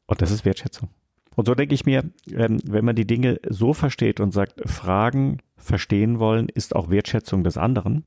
Und 0.06 0.22
das 0.22 0.32
ist 0.32 0.46
Wertschätzung. 0.46 0.90
Und 1.36 1.48
so 1.48 1.56
denke 1.56 1.76
ich 1.76 1.86
mir, 1.86 2.04
ähm, 2.32 2.60
wenn 2.64 2.86
man 2.86 2.96
die 2.96 3.08
Dinge 3.08 3.40
so 3.50 3.74
versteht 3.74 4.20
und 4.20 4.32
sagt, 4.32 4.62
Fragen 4.70 5.40
verstehen 5.58 6.20
wollen, 6.20 6.50
ist 6.50 6.76
auch 6.76 6.90
Wertschätzung 6.90 7.44
des 7.44 7.58
anderen. 7.58 8.06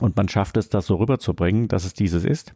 Und 0.00 0.16
man 0.16 0.28
schafft 0.28 0.56
es, 0.56 0.68
das 0.68 0.86
so 0.86 0.96
rüberzubringen, 0.96 1.68
dass 1.68 1.84
es 1.84 1.94
dieses 1.94 2.24
ist. 2.24 2.54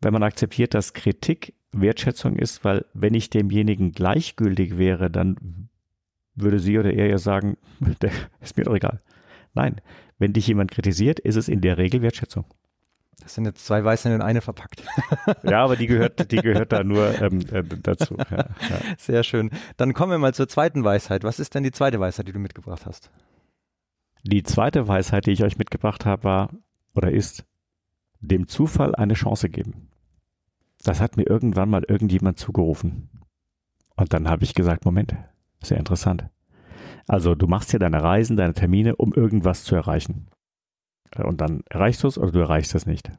Wenn 0.00 0.12
man 0.12 0.22
akzeptiert, 0.22 0.72
dass 0.72 0.94
Kritik 0.94 1.54
Wertschätzung 1.72 2.36
ist, 2.36 2.64
weil 2.64 2.86
wenn 2.94 3.14
ich 3.14 3.28
demjenigen 3.28 3.92
gleichgültig 3.92 4.78
wäre, 4.78 5.10
dann 5.10 5.68
würde 6.36 6.60
sie 6.60 6.78
oder 6.78 6.92
er 6.92 7.08
ja 7.08 7.18
sagen, 7.18 7.56
ist 8.40 8.56
mir 8.56 8.64
doch 8.64 8.74
egal. 8.74 9.02
Nein, 9.54 9.80
wenn 10.18 10.32
dich 10.32 10.46
jemand 10.46 10.70
kritisiert, 10.70 11.18
ist 11.20 11.36
es 11.36 11.48
in 11.48 11.60
der 11.60 11.78
Regel 11.78 12.02
Wertschätzung. 12.02 12.44
Das 13.20 13.34
sind 13.34 13.46
jetzt 13.46 13.64
zwei 13.64 13.82
Weiße 13.82 14.12
in 14.12 14.20
eine 14.20 14.40
verpackt. 14.40 14.82
ja, 15.44 15.64
aber 15.64 15.76
die 15.76 15.86
gehört, 15.86 16.30
die 16.30 16.36
gehört 16.36 16.72
da 16.72 16.84
nur 16.84 17.20
ähm, 17.22 17.40
äh, 17.52 17.62
dazu. 17.62 18.16
Ja, 18.30 18.36
ja. 18.36 18.46
Sehr 18.98 19.22
schön. 19.22 19.50
Dann 19.76 19.94
kommen 19.94 20.12
wir 20.12 20.18
mal 20.18 20.34
zur 20.34 20.48
zweiten 20.48 20.84
Weisheit. 20.84 21.24
Was 21.24 21.38
ist 21.38 21.54
denn 21.54 21.62
die 21.62 21.70
zweite 21.70 22.00
Weisheit, 22.00 22.28
die 22.28 22.32
du 22.32 22.38
mitgebracht 22.38 22.84
hast? 22.86 23.10
Die 24.24 24.42
zweite 24.42 24.88
Weisheit, 24.88 25.26
die 25.26 25.30
ich 25.30 25.44
euch 25.44 25.58
mitgebracht 25.58 26.04
habe, 26.04 26.24
war 26.24 26.50
oder 26.94 27.12
ist, 27.12 27.44
dem 28.20 28.48
Zufall 28.48 28.94
eine 28.94 29.14
Chance 29.14 29.48
geben. 29.48 29.88
Das 30.82 31.00
hat 31.00 31.16
mir 31.16 31.26
irgendwann 31.26 31.70
mal 31.70 31.84
irgendjemand 31.86 32.38
zugerufen. 32.38 33.10
Und 33.96 34.12
dann 34.12 34.28
habe 34.28 34.44
ich 34.44 34.54
gesagt, 34.54 34.84
Moment, 34.84 35.14
sehr 35.62 35.78
interessant. 35.78 36.28
Also 37.06 37.34
du 37.34 37.46
machst 37.46 37.72
ja 37.72 37.78
deine 37.78 38.02
Reisen, 38.02 38.36
deine 38.36 38.54
Termine, 38.54 38.96
um 38.96 39.12
irgendwas 39.12 39.64
zu 39.64 39.74
erreichen. 39.74 40.28
Und 41.16 41.40
dann 41.40 41.62
erreichst 41.70 42.02
du 42.02 42.08
es 42.08 42.18
oder 42.18 42.32
du 42.32 42.40
erreichst 42.40 42.74
es 42.74 42.86
nicht. 42.86 43.10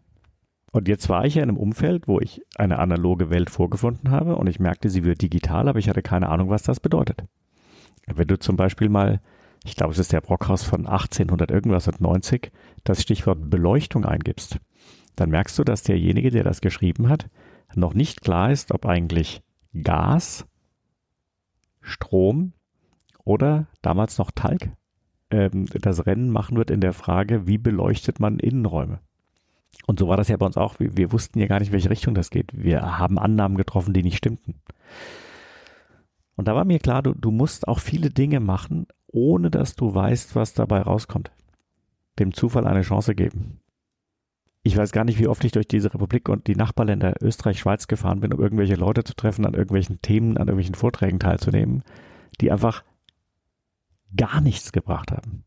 Und 0.71 0.89
jetzt 0.89 1.07
war 1.07 1.23
ich 1.23 1.35
ja 1.35 1.43
in 1.43 1.49
einem 1.49 1.57
Umfeld, 1.57 2.07
wo 2.07 2.19
ich 2.19 2.41
eine 2.57 2.79
analoge 2.79 3.29
Welt 3.29 3.49
vorgefunden 3.49 4.11
habe 4.11 4.35
und 4.35 4.47
ich 4.47 4.59
merkte, 4.59 4.89
sie 4.89 5.05
wird 5.05 5.21
digital, 5.21 5.69
aber 5.69 5.79
ich 5.79 5.87
hatte 5.87 6.01
keine 6.01 6.27
Ahnung, 6.27 6.49
was 6.49 6.63
das 6.63 6.81
bedeutet. 6.81 7.23
Wenn 8.07 8.27
du 8.27 8.37
zum 8.37 8.57
Beispiel 8.57 8.89
mal, 8.89 9.21
ich 9.63 9.77
glaube, 9.77 9.93
es 9.93 9.99
ist 9.99 10.11
der 10.11 10.19
Brockhaus 10.19 10.63
von 10.63 10.85
1800 10.85 11.49
irgendwas 11.49 11.87
und 11.87 12.01
90, 12.01 12.51
das 12.83 13.01
Stichwort 13.01 13.49
Beleuchtung 13.49 14.03
eingibst, 14.03 14.59
dann 15.15 15.29
merkst 15.29 15.57
du, 15.57 15.63
dass 15.63 15.83
derjenige, 15.83 16.29
der 16.29 16.43
das 16.43 16.59
geschrieben 16.59 17.07
hat, 17.07 17.29
noch 17.73 17.93
nicht 17.93 18.21
klar 18.21 18.51
ist, 18.51 18.73
ob 18.73 18.85
eigentlich 18.85 19.41
Gas, 19.81 20.45
Strom 21.81 22.51
oder 23.25 23.67
damals 23.81 24.17
noch 24.17 24.31
Talg 24.31 24.71
ähm, 25.29 25.65
das 25.65 26.05
Rennen 26.05 26.29
machen 26.29 26.57
wird 26.57 26.71
in 26.71 26.81
der 26.81 26.93
Frage, 26.93 27.47
wie 27.47 27.57
beleuchtet 27.57 28.19
man 28.19 28.39
Innenräume. 28.39 28.99
Und 29.87 29.99
so 29.99 30.07
war 30.07 30.17
das 30.17 30.29
ja 30.29 30.37
bei 30.37 30.45
uns 30.45 30.57
auch. 30.57 30.79
Wir, 30.79 30.95
wir 30.95 31.11
wussten 31.11 31.39
ja 31.39 31.47
gar 31.47 31.59
nicht, 31.59 31.71
welche 31.71 31.89
Richtung 31.89 32.15
das 32.15 32.29
geht. 32.29 32.51
Wir 32.53 32.97
haben 32.97 33.19
Annahmen 33.19 33.57
getroffen, 33.57 33.93
die 33.93 34.03
nicht 34.03 34.17
stimmten. 34.17 34.55
Und 36.35 36.47
da 36.47 36.55
war 36.55 36.65
mir 36.65 36.79
klar, 36.79 37.03
du, 37.03 37.13
du 37.13 37.31
musst 37.31 37.67
auch 37.67 37.79
viele 37.79 38.09
Dinge 38.09 38.39
machen, 38.39 38.87
ohne 39.07 39.49
dass 39.49 39.75
du 39.75 39.93
weißt, 39.93 40.35
was 40.35 40.53
dabei 40.53 40.81
rauskommt. 40.81 41.31
Dem 42.19 42.33
Zufall 42.33 42.67
eine 42.67 42.81
Chance 42.81 43.15
geben. 43.15 43.59
Ich 44.63 44.75
weiß 44.75 44.91
gar 44.91 45.03
nicht, 45.03 45.19
wie 45.19 45.27
oft 45.27 45.43
ich 45.43 45.51
durch 45.51 45.67
diese 45.67 45.93
Republik 45.93 46.27
und 46.27 46.47
die 46.47 46.55
Nachbarländer 46.55 47.15
Österreich, 47.21 47.59
Schweiz 47.59 47.87
gefahren 47.87 48.21
bin, 48.21 48.33
um 48.33 48.41
irgendwelche 48.41 48.75
Leute 48.75 49.03
zu 49.03 49.13
treffen, 49.13 49.45
an 49.45 49.53
irgendwelchen 49.53 50.01
Themen, 50.01 50.37
an 50.37 50.47
irgendwelchen 50.47 50.75
Vorträgen 50.75 51.19
teilzunehmen, 51.19 51.83
die 52.41 52.51
einfach 52.51 52.83
gar 54.15 54.41
nichts 54.41 54.71
gebracht 54.71 55.11
haben. 55.11 55.43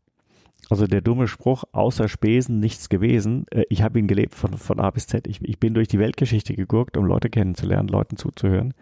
Also 0.69 0.85
der 0.85 1.01
dumme 1.01 1.27
Spruch, 1.27 1.63
außer 1.71 2.07
Spesen 2.07 2.59
nichts 2.59 2.89
gewesen. 2.89 3.45
Äh, 3.49 3.63
ich 3.69 3.81
habe 3.81 3.99
ihn 3.99 4.07
gelebt 4.07 4.35
von, 4.35 4.53
von 4.53 4.79
A 4.79 4.91
bis 4.91 5.07
Z. 5.07 5.27
Ich, 5.27 5.41
ich 5.41 5.59
bin 5.59 5.73
durch 5.73 5.87
die 5.87 5.99
Weltgeschichte 5.99 6.53
gegurkt, 6.53 6.95
um 6.95 7.05
Leute 7.05 7.29
kennenzulernen, 7.29 7.87
Leuten 7.87 8.17
zuzuhören, 8.17 8.73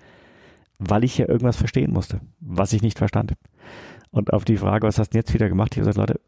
weil 0.80 1.04
ich 1.04 1.18
ja 1.18 1.28
irgendwas 1.28 1.56
verstehen 1.56 1.94
musste, 1.94 2.20
was 2.40 2.74
ich 2.74 2.82
nicht 2.82 2.98
verstand. 2.98 3.34
Und 4.12 4.34
auf 4.34 4.44
die 4.44 4.58
Frage, 4.58 4.88
was 4.88 5.00
hast 5.00 5.12
du 5.14 5.18
jetzt 5.18 5.34
wieder 5.34 5.48
gemacht? 5.48 5.74
Ich 5.74 5.80
habe 5.80 5.90
gesagt, 5.90 6.10
Leute, 6.10 6.22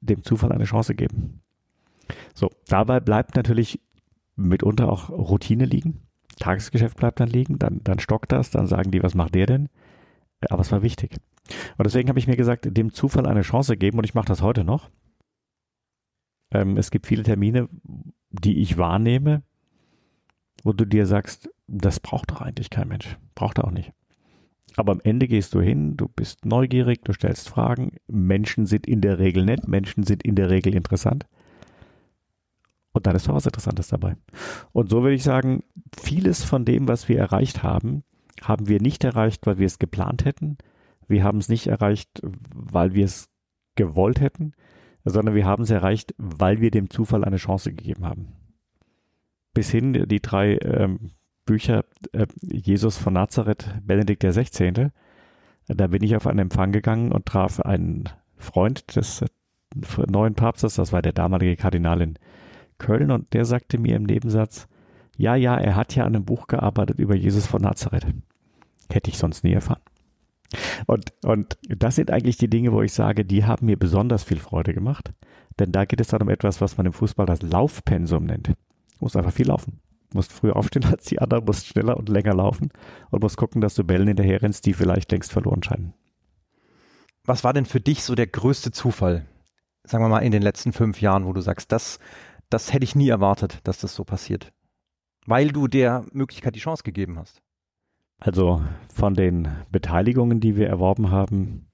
dem 0.00 0.22
Zufall 0.22 0.52
eine 0.52 0.64
Chance 0.64 0.94
geben. 0.94 1.40
So, 2.34 2.50
dabei 2.66 3.00
bleibt 3.00 3.36
natürlich 3.36 3.80
mitunter 4.36 4.90
auch 4.90 5.10
Routine 5.10 5.64
liegen. 5.64 6.02
Tagesgeschäft 6.38 6.96
bleibt 6.96 7.20
dann 7.20 7.28
liegen, 7.28 7.58
dann, 7.58 7.80
dann 7.84 7.98
stockt 7.98 8.32
das, 8.32 8.50
dann 8.50 8.66
sagen 8.66 8.90
die, 8.90 9.02
was 9.02 9.14
macht 9.14 9.34
der 9.34 9.46
denn? 9.46 9.68
Aber 10.48 10.62
es 10.62 10.72
war 10.72 10.82
wichtig. 10.82 11.16
Und 11.76 11.84
deswegen 11.84 12.08
habe 12.08 12.18
ich 12.18 12.26
mir 12.26 12.36
gesagt, 12.36 12.68
dem 12.76 12.92
Zufall 12.92 13.26
eine 13.26 13.42
Chance 13.42 13.76
geben 13.76 13.98
und 13.98 14.04
ich 14.04 14.14
mache 14.14 14.26
das 14.26 14.42
heute 14.42 14.64
noch. 14.64 14.90
Ähm, 16.52 16.76
es 16.76 16.90
gibt 16.90 17.06
viele 17.06 17.22
Termine, 17.22 17.68
die 18.30 18.60
ich 18.60 18.78
wahrnehme, 18.78 19.42
wo 20.62 20.72
du 20.72 20.84
dir 20.84 21.06
sagst, 21.06 21.50
das 21.66 22.00
braucht 22.00 22.30
doch 22.30 22.40
eigentlich 22.40 22.70
kein 22.70 22.88
Mensch. 22.88 23.16
Braucht 23.34 23.58
er 23.58 23.64
auch 23.64 23.70
nicht. 23.70 23.92
Aber 24.76 24.92
am 24.92 25.00
Ende 25.02 25.28
gehst 25.28 25.54
du 25.54 25.60
hin, 25.60 25.96
du 25.96 26.08
bist 26.08 26.46
neugierig, 26.46 27.02
du 27.04 27.12
stellst 27.12 27.48
Fragen. 27.48 27.96
Menschen 28.06 28.66
sind 28.66 28.86
in 28.86 29.00
der 29.00 29.18
Regel 29.18 29.44
nett, 29.44 29.68
Menschen 29.68 30.04
sind 30.04 30.22
in 30.22 30.34
der 30.34 30.50
Regel 30.50 30.74
interessant. 30.74 31.26
Und 32.92 33.06
dann 33.06 33.16
ist 33.16 33.26
doch 33.26 33.34
was 33.34 33.46
Interessantes 33.46 33.88
dabei. 33.88 34.16
Und 34.72 34.90
so 34.90 35.02
würde 35.02 35.14
ich 35.14 35.22
sagen, 35.22 35.64
vieles 35.98 36.44
von 36.44 36.64
dem, 36.64 36.88
was 36.88 37.08
wir 37.08 37.18
erreicht 37.18 37.62
haben, 37.62 38.04
haben 38.42 38.68
wir 38.68 38.80
nicht 38.80 39.04
erreicht, 39.04 39.46
weil 39.46 39.58
wir 39.58 39.66
es 39.66 39.78
geplant 39.78 40.24
hätten, 40.24 40.58
wir 41.08 41.24
haben 41.24 41.38
es 41.38 41.48
nicht 41.48 41.66
erreicht, 41.66 42.20
weil 42.22 42.94
wir 42.94 43.04
es 43.04 43.28
gewollt 43.76 44.20
hätten, 44.20 44.52
sondern 45.04 45.34
wir 45.34 45.46
haben 45.46 45.64
es 45.64 45.70
erreicht, 45.70 46.14
weil 46.18 46.60
wir 46.60 46.70
dem 46.70 46.90
Zufall 46.90 47.24
eine 47.24 47.36
Chance 47.36 47.72
gegeben 47.72 48.04
haben. 48.04 48.28
Bis 49.54 49.70
hin 49.70 50.06
die 50.08 50.20
drei 50.20 50.56
ähm, 50.58 51.10
Bücher 51.44 51.84
äh, 52.12 52.26
Jesus 52.40 52.96
von 52.96 53.14
Nazareth, 53.14 53.68
Benedikt 53.82 54.22
XVI., 54.22 54.90
da 55.68 55.86
bin 55.86 56.02
ich 56.02 56.16
auf 56.16 56.26
einen 56.26 56.40
Empfang 56.40 56.72
gegangen 56.72 57.12
und 57.12 57.26
traf 57.26 57.60
einen 57.60 58.08
Freund 58.36 58.96
des 58.96 59.22
äh, 59.22 59.28
neuen 60.08 60.34
Papstes, 60.34 60.74
das 60.74 60.92
war 60.92 61.02
der 61.02 61.12
damalige 61.12 61.56
Kardinal 61.56 62.00
in 62.00 62.18
Köln, 62.78 63.10
und 63.10 63.32
der 63.32 63.44
sagte 63.44 63.78
mir 63.78 63.96
im 63.96 64.04
Nebensatz, 64.04 64.68
ja, 65.16 65.34
ja, 65.34 65.56
er 65.56 65.76
hat 65.76 65.94
ja 65.94 66.04
an 66.04 66.14
einem 66.14 66.24
Buch 66.24 66.46
gearbeitet 66.46 66.98
über 66.98 67.14
Jesus 67.14 67.46
von 67.46 67.62
Nazareth. 67.62 68.06
Hätte 68.90 69.10
ich 69.10 69.18
sonst 69.18 69.44
nie 69.44 69.52
erfahren. 69.52 69.82
Und, 70.86 71.12
und 71.24 71.58
das 71.68 71.96
sind 71.96 72.10
eigentlich 72.10 72.36
die 72.36 72.50
Dinge, 72.50 72.72
wo 72.72 72.82
ich 72.82 72.92
sage, 72.92 73.24
die 73.24 73.44
haben 73.44 73.66
mir 73.66 73.78
besonders 73.78 74.24
viel 74.24 74.38
Freude 74.38 74.74
gemacht. 74.74 75.12
Denn 75.58 75.72
da 75.72 75.84
geht 75.84 76.00
es 76.00 76.08
dann 76.08 76.22
um 76.22 76.28
etwas, 76.28 76.60
was 76.60 76.76
man 76.76 76.86
im 76.86 76.92
Fußball 76.92 77.26
das 77.26 77.42
Laufpensum 77.42 78.24
nennt. 78.24 78.48
Du 78.48 78.54
musst 79.00 79.16
einfach 79.16 79.32
viel 79.32 79.48
laufen. 79.48 79.80
Du 80.10 80.18
musst 80.18 80.32
früher 80.32 80.56
aufstehen 80.56 80.84
als 80.90 81.04
die 81.04 81.20
anderen, 81.20 81.44
musst 81.44 81.66
schneller 81.66 81.96
und 81.96 82.08
länger 82.08 82.34
laufen 82.34 82.70
und 83.10 83.22
musst 83.22 83.36
gucken, 83.36 83.60
dass 83.60 83.74
du 83.74 83.84
Bällen 83.84 84.08
hinterher 84.08 84.42
rennst, 84.42 84.66
die 84.66 84.74
vielleicht 84.74 85.10
längst 85.10 85.32
verloren 85.32 85.62
scheinen. 85.62 85.94
Was 87.24 87.44
war 87.44 87.52
denn 87.52 87.66
für 87.66 87.80
dich 87.80 88.02
so 88.02 88.14
der 88.14 88.26
größte 88.26 88.72
Zufall? 88.72 89.26
Sagen 89.84 90.04
wir 90.04 90.08
mal 90.08 90.20
in 90.20 90.32
den 90.32 90.42
letzten 90.42 90.72
fünf 90.72 91.00
Jahren, 91.00 91.24
wo 91.24 91.32
du 91.32 91.40
sagst, 91.40 91.72
das, 91.72 91.98
das 92.50 92.72
hätte 92.72 92.84
ich 92.84 92.94
nie 92.94 93.08
erwartet, 93.08 93.60
dass 93.64 93.78
das 93.78 93.94
so 93.94 94.04
passiert. 94.04 94.52
Weil 95.26 95.48
du 95.48 95.68
der 95.68 96.04
Möglichkeit 96.12 96.56
die 96.56 96.60
Chance 96.60 96.82
gegeben 96.82 97.18
hast. 97.18 97.40
Also 98.24 98.62
von 98.88 99.14
den 99.14 99.48
Beteiligungen, 99.72 100.38
die 100.38 100.54
wir 100.54 100.68
erworben 100.68 101.10
haben, 101.10 101.66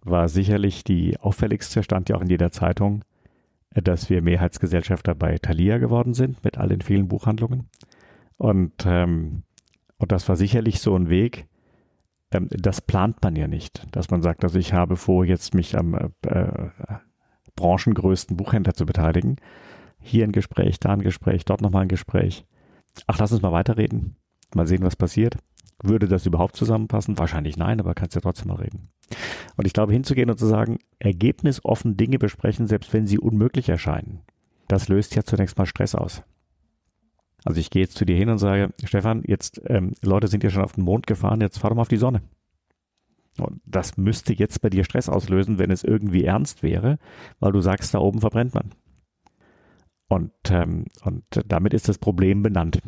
war 0.00 0.28
sicherlich 0.28 0.82
die 0.82 1.16
auffälligste, 1.20 1.84
stand 1.84 2.08
ja 2.08 2.16
auch 2.16 2.22
in 2.22 2.28
jeder 2.28 2.50
Zeitung, 2.50 3.04
dass 3.70 4.10
wir 4.10 4.20
Mehrheitsgesellschafter 4.20 5.14
bei 5.14 5.38
Thalia 5.38 5.78
geworden 5.78 6.12
sind 6.12 6.42
mit 6.42 6.58
all 6.58 6.68
den 6.68 6.80
vielen 6.80 7.06
Buchhandlungen. 7.06 7.68
Und, 8.36 8.84
ähm, 8.84 9.44
und 9.96 10.10
das 10.10 10.28
war 10.28 10.34
sicherlich 10.34 10.80
so 10.80 10.96
ein 10.96 11.08
Weg, 11.08 11.46
ähm, 12.32 12.48
das 12.50 12.80
plant 12.80 13.22
man 13.22 13.36
ja 13.36 13.46
nicht, 13.46 13.86
dass 13.92 14.10
man 14.10 14.22
sagt, 14.22 14.42
also 14.42 14.58
ich 14.58 14.72
habe 14.72 14.96
vor, 14.96 15.24
jetzt 15.24 15.54
mich 15.54 15.78
am 15.78 15.94
äh, 15.94 16.68
branchengrößten 17.54 18.36
Buchhändler 18.36 18.74
zu 18.74 18.86
beteiligen. 18.86 19.36
Hier 20.00 20.24
ein 20.24 20.32
Gespräch, 20.32 20.80
da 20.80 20.94
ein 20.94 21.02
Gespräch, 21.02 21.44
dort 21.44 21.60
nochmal 21.60 21.82
ein 21.82 21.88
Gespräch. 21.88 22.44
Ach, 23.06 23.20
lass 23.20 23.30
uns 23.30 23.42
mal 23.42 23.52
weiterreden, 23.52 24.16
mal 24.52 24.66
sehen, 24.66 24.82
was 24.82 24.96
passiert. 24.96 25.36
Würde 25.82 26.06
das 26.06 26.26
überhaupt 26.26 26.56
zusammenpassen? 26.56 27.18
Wahrscheinlich 27.18 27.56
nein, 27.56 27.80
aber 27.80 27.94
kannst 27.94 28.14
ja 28.14 28.20
trotzdem 28.20 28.48
mal 28.48 28.56
reden. 28.56 28.88
Und 29.56 29.66
ich 29.66 29.72
glaube, 29.72 29.92
hinzugehen 29.92 30.30
und 30.30 30.38
zu 30.38 30.46
sagen, 30.46 30.78
ergebnisoffen 30.98 31.96
Dinge 31.96 32.18
besprechen, 32.18 32.66
selbst 32.68 32.92
wenn 32.92 33.06
sie 33.06 33.18
unmöglich 33.18 33.68
erscheinen, 33.68 34.20
das 34.68 34.88
löst 34.88 35.14
ja 35.16 35.24
zunächst 35.24 35.58
mal 35.58 35.66
Stress 35.66 35.94
aus. 35.94 36.22
Also 37.44 37.60
ich 37.60 37.70
gehe 37.70 37.82
jetzt 37.82 37.96
zu 37.96 38.04
dir 38.04 38.16
hin 38.16 38.28
und 38.28 38.38
sage, 38.38 38.72
Stefan, 38.84 39.24
jetzt 39.26 39.60
ähm, 39.66 39.92
Leute 40.02 40.28
sind 40.28 40.44
ja 40.44 40.50
schon 40.50 40.62
auf 40.62 40.72
den 40.72 40.84
Mond 40.84 41.06
gefahren, 41.06 41.40
jetzt 41.40 41.58
fahr 41.58 41.70
doch 41.70 41.76
mal 41.76 41.82
auf 41.82 41.88
die 41.88 41.96
Sonne. 41.96 42.22
Und 43.38 43.60
das 43.64 43.96
müsste 43.96 44.34
jetzt 44.34 44.60
bei 44.60 44.70
dir 44.70 44.84
Stress 44.84 45.08
auslösen, 45.08 45.58
wenn 45.58 45.70
es 45.70 45.84
irgendwie 45.84 46.24
ernst 46.24 46.62
wäre, 46.62 46.98
weil 47.40 47.52
du 47.52 47.60
sagst, 47.60 47.94
da 47.94 47.98
oben 47.98 48.20
verbrennt 48.20 48.54
man. 48.54 48.72
Und, 50.08 50.32
ähm, 50.50 50.84
und 51.04 51.24
damit 51.46 51.72
ist 51.72 51.88
das 51.88 51.98
Problem 51.98 52.42
benannt. 52.42 52.80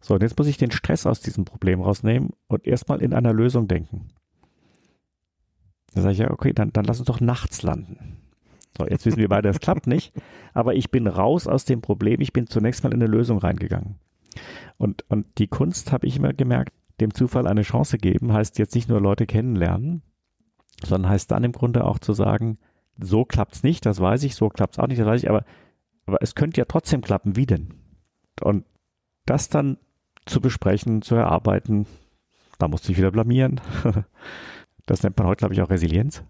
So, 0.00 0.14
und 0.14 0.22
jetzt 0.22 0.38
muss 0.38 0.46
ich 0.46 0.56
den 0.56 0.70
Stress 0.70 1.06
aus 1.06 1.20
diesem 1.20 1.44
Problem 1.44 1.80
rausnehmen 1.80 2.30
und 2.46 2.66
erstmal 2.66 3.02
in 3.02 3.12
einer 3.12 3.32
Lösung 3.32 3.68
denken. 3.68 4.08
Dann 5.94 6.02
sage 6.02 6.12
ich 6.12 6.18
ja, 6.18 6.30
okay, 6.30 6.52
dann, 6.52 6.72
dann 6.72 6.84
lass 6.84 6.98
uns 6.98 7.06
doch 7.06 7.20
nachts 7.20 7.62
landen. 7.62 8.18
So, 8.76 8.86
jetzt 8.86 9.06
wissen 9.06 9.18
wir 9.18 9.28
beide, 9.28 9.48
das 9.48 9.60
klappt 9.60 9.86
nicht, 9.86 10.12
aber 10.54 10.74
ich 10.74 10.90
bin 10.90 11.06
raus 11.06 11.46
aus 11.46 11.64
dem 11.64 11.80
Problem, 11.80 12.20
ich 12.20 12.32
bin 12.32 12.46
zunächst 12.46 12.84
mal 12.84 12.92
in 12.92 13.02
eine 13.02 13.10
Lösung 13.10 13.38
reingegangen. 13.38 13.96
Und, 14.76 15.04
und 15.08 15.26
die 15.38 15.48
Kunst, 15.48 15.90
habe 15.90 16.06
ich 16.06 16.16
immer 16.16 16.32
gemerkt, 16.32 16.72
dem 17.00 17.14
Zufall 17.14 17.46
eine 17.46 17.62
Chance 17.62 17.98
geben, 17.98 18.32
heißt 18.32 18.58
jetzt 18.58 18.74
nicht 18.74 18.88
nur 18.88 19.00
Leute 19.00 19.26
kennenlernen, 19.26 20.02
sondern 20.84 21.10
heißt 21.10 21.30
dann 21.30 21.44
im 21.44 21.52
Grunde 21.52 21.84
auch 21.84 21.98
zu 21.98 22.12
sagen, 22.12 22.58
so 23.00 23.24
klappt's 23.24 23.62
nicht, 23.62 23.86
das 23.86 24.00
weiß 24.00 24.22
ich, 24.24 24.34
so 24.34 24.48
klappt's 24.48 24.78
auch 24.78 24.86
nicht, 24.86 25.00
das 25.00 25.06
weiß 25.06 25.22
ich, 25.22 25.30
aber, 25.30 25.44
aber 26.06 26.18
es 26.20 26.34
könnte 26.34 26.60
ja 26.60 26.64
trotzdem 26.64 27.00
klappen, 27.00 27.36
wie 27.36 27.46
denn? 27.46 27.74
Und 28.40 28.64
das 29.28 29.48
dann 29.48 29.78
zu 30.26 30.40
besprechen, 30.40 31.02
zu 31.02 31.14
erarbeiten. 31.14 31.86
Da 32.58 32.68
musste 32.68 32.92
ich 32.92 32.98
wieder 32.98 33.10
blamieren. 33.10 33.60
Das 34.86 35.02
nennt 35.02 35.18
man 35.18 35.26
heute, 35.26 35.40
glaube 35.40 35.52
ich, 35.52 35.60
auch 35.60 35.68
Resilienz. 35.68 36.24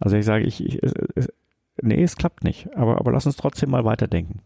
Also 0.00 0.16
ich 0.16 0.24
sage, 0.24 0.46
ich, 0.46 0.64
ich 0.64 0.80
nee, 1.82 2.02
es 2.02 2.16
klappt 2.16 2.42
nicht, 2.42 2.74
aber, 2.74 2.96
aber 2.96 3.12
lass 3.12 3.26
uns 3.26 3.36
trotzdem 3.36 3.72
mal 3.72 3.84
weiterdenken. 3.84 4.40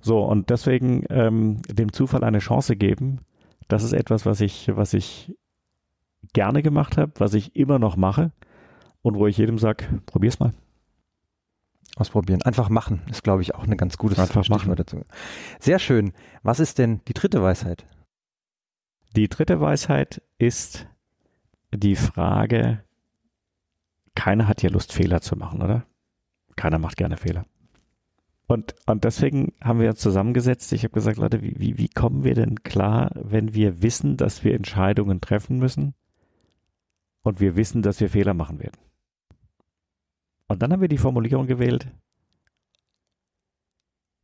So, 0.00 0.20
und 0.20 0.50
deswegen 0.50 1.04
ähm, 1.10 1.62
dem 1.68 1.92
Zufall 1.92 2.24
eine 2.24 2.40
Chance 2.40 2.74
geben, 2.74 3.20
das 3.68 3.84
ist 3.84 3.92
etwas, 3.92 4.26
was 4.26 4.40
ich, 4.40 4.68
was 4.74 4.94
ich 4.94 5.32
gerne 6.32 6.62
gemacht 6.64 6.96
habe, 6.96 7.12
was 7.18 7.34
ich 7.34 7.54
immer 7.54 7.78
noch 7.78 7.96
mache 7.96 8.32
und 9.02 9.16
wo 9.16 9.28
ich 9.28 9.38
jedem 9.38 9.58
sage, 9.58 9.84
probier's 10.06 10.40
mal. 10.40 10.52
Ausprobieren. 11.96 12.42
Einfach 12.42 12.68
machen 12.70 13.02
ist, 13.08 13.22
glaube 13.22 13.42
ich, 13.42 13.54
auch 13.54 13.64
eine 13.64 13.76
ganz 13.76 13.96
gute 13.98 14.20
Einfach 14.20 14.48
machen. 14.48 14.74
dazu. 14.74 15.02
Sehr 15.60 15.78
schön. 15.78 16.12
Was 16.42 16.58
ist 16.58 16.78
denn 16.78 17.00
die 17.06 17.14
dritte 17.14 17.40
Weisheit? 17.42 17.86
Die 19.14 19.28
dritte 19.28 19.60
Weisheit 19.60 20.20
ist 20.38 20.88
die 21.72 21.94
Frage, 21.94 22.82
keiner 24.16 24.48
hat 24.48 24.62
ja 24.62 24.70
Lust, 24.70 24.92
Fehler 24.92 25.20
zu 25.20 25.36
machen, 25.36 25.62
oder? 25.62 25.86
Keiner 26.56 26.78
macht 26.78 26.96
gerne 26.96 27.16
Fehler. 27.16 27.44
Und, 28.46 28.74
und 28.86 29.04
deswegen 29.04 29.52
haben 29.62 29.80
wir 29.80 29.90
uns 29.90 30.00
zusammengesetzt. 30.00 30.72
Ich 30.72 30.84
habe 30.84 30.92
gesagt, 30.92 31.16
Leute, 31.16 31.42
wie, 31.42 31.58
wie, 31.58 31.78
wie 31.78 31.88
kommen 31.88 32.24
wir 32.24 32.34
denn 32.34 32.62
klar, 32.62 33.10
wenn 33.14 33.54
wir 33.54 33.82
wissen, 33.82 34.16
dass 34.16 34.44
wir 34.44 34.54
Entscheidungen 34.54 35.20
treffen 35.20 35.58
müssen 35.58 35.94
und 37.22 37.40
wir 37.40 37.56
wissen, 37.56 37.82
dass 37.82 38.00
wir 38.00 38.10
Fehler 38.10 38.34
machen 38.34 38.58
werden? 38.58 38.78
Und 40.46 40.62
dann 40.62 40.72
haben 40.72 40.80
wir 40.80 40.88
die 40.88 40.98
Formulierung 40.98 41.46
gewählt, 41.46 41.88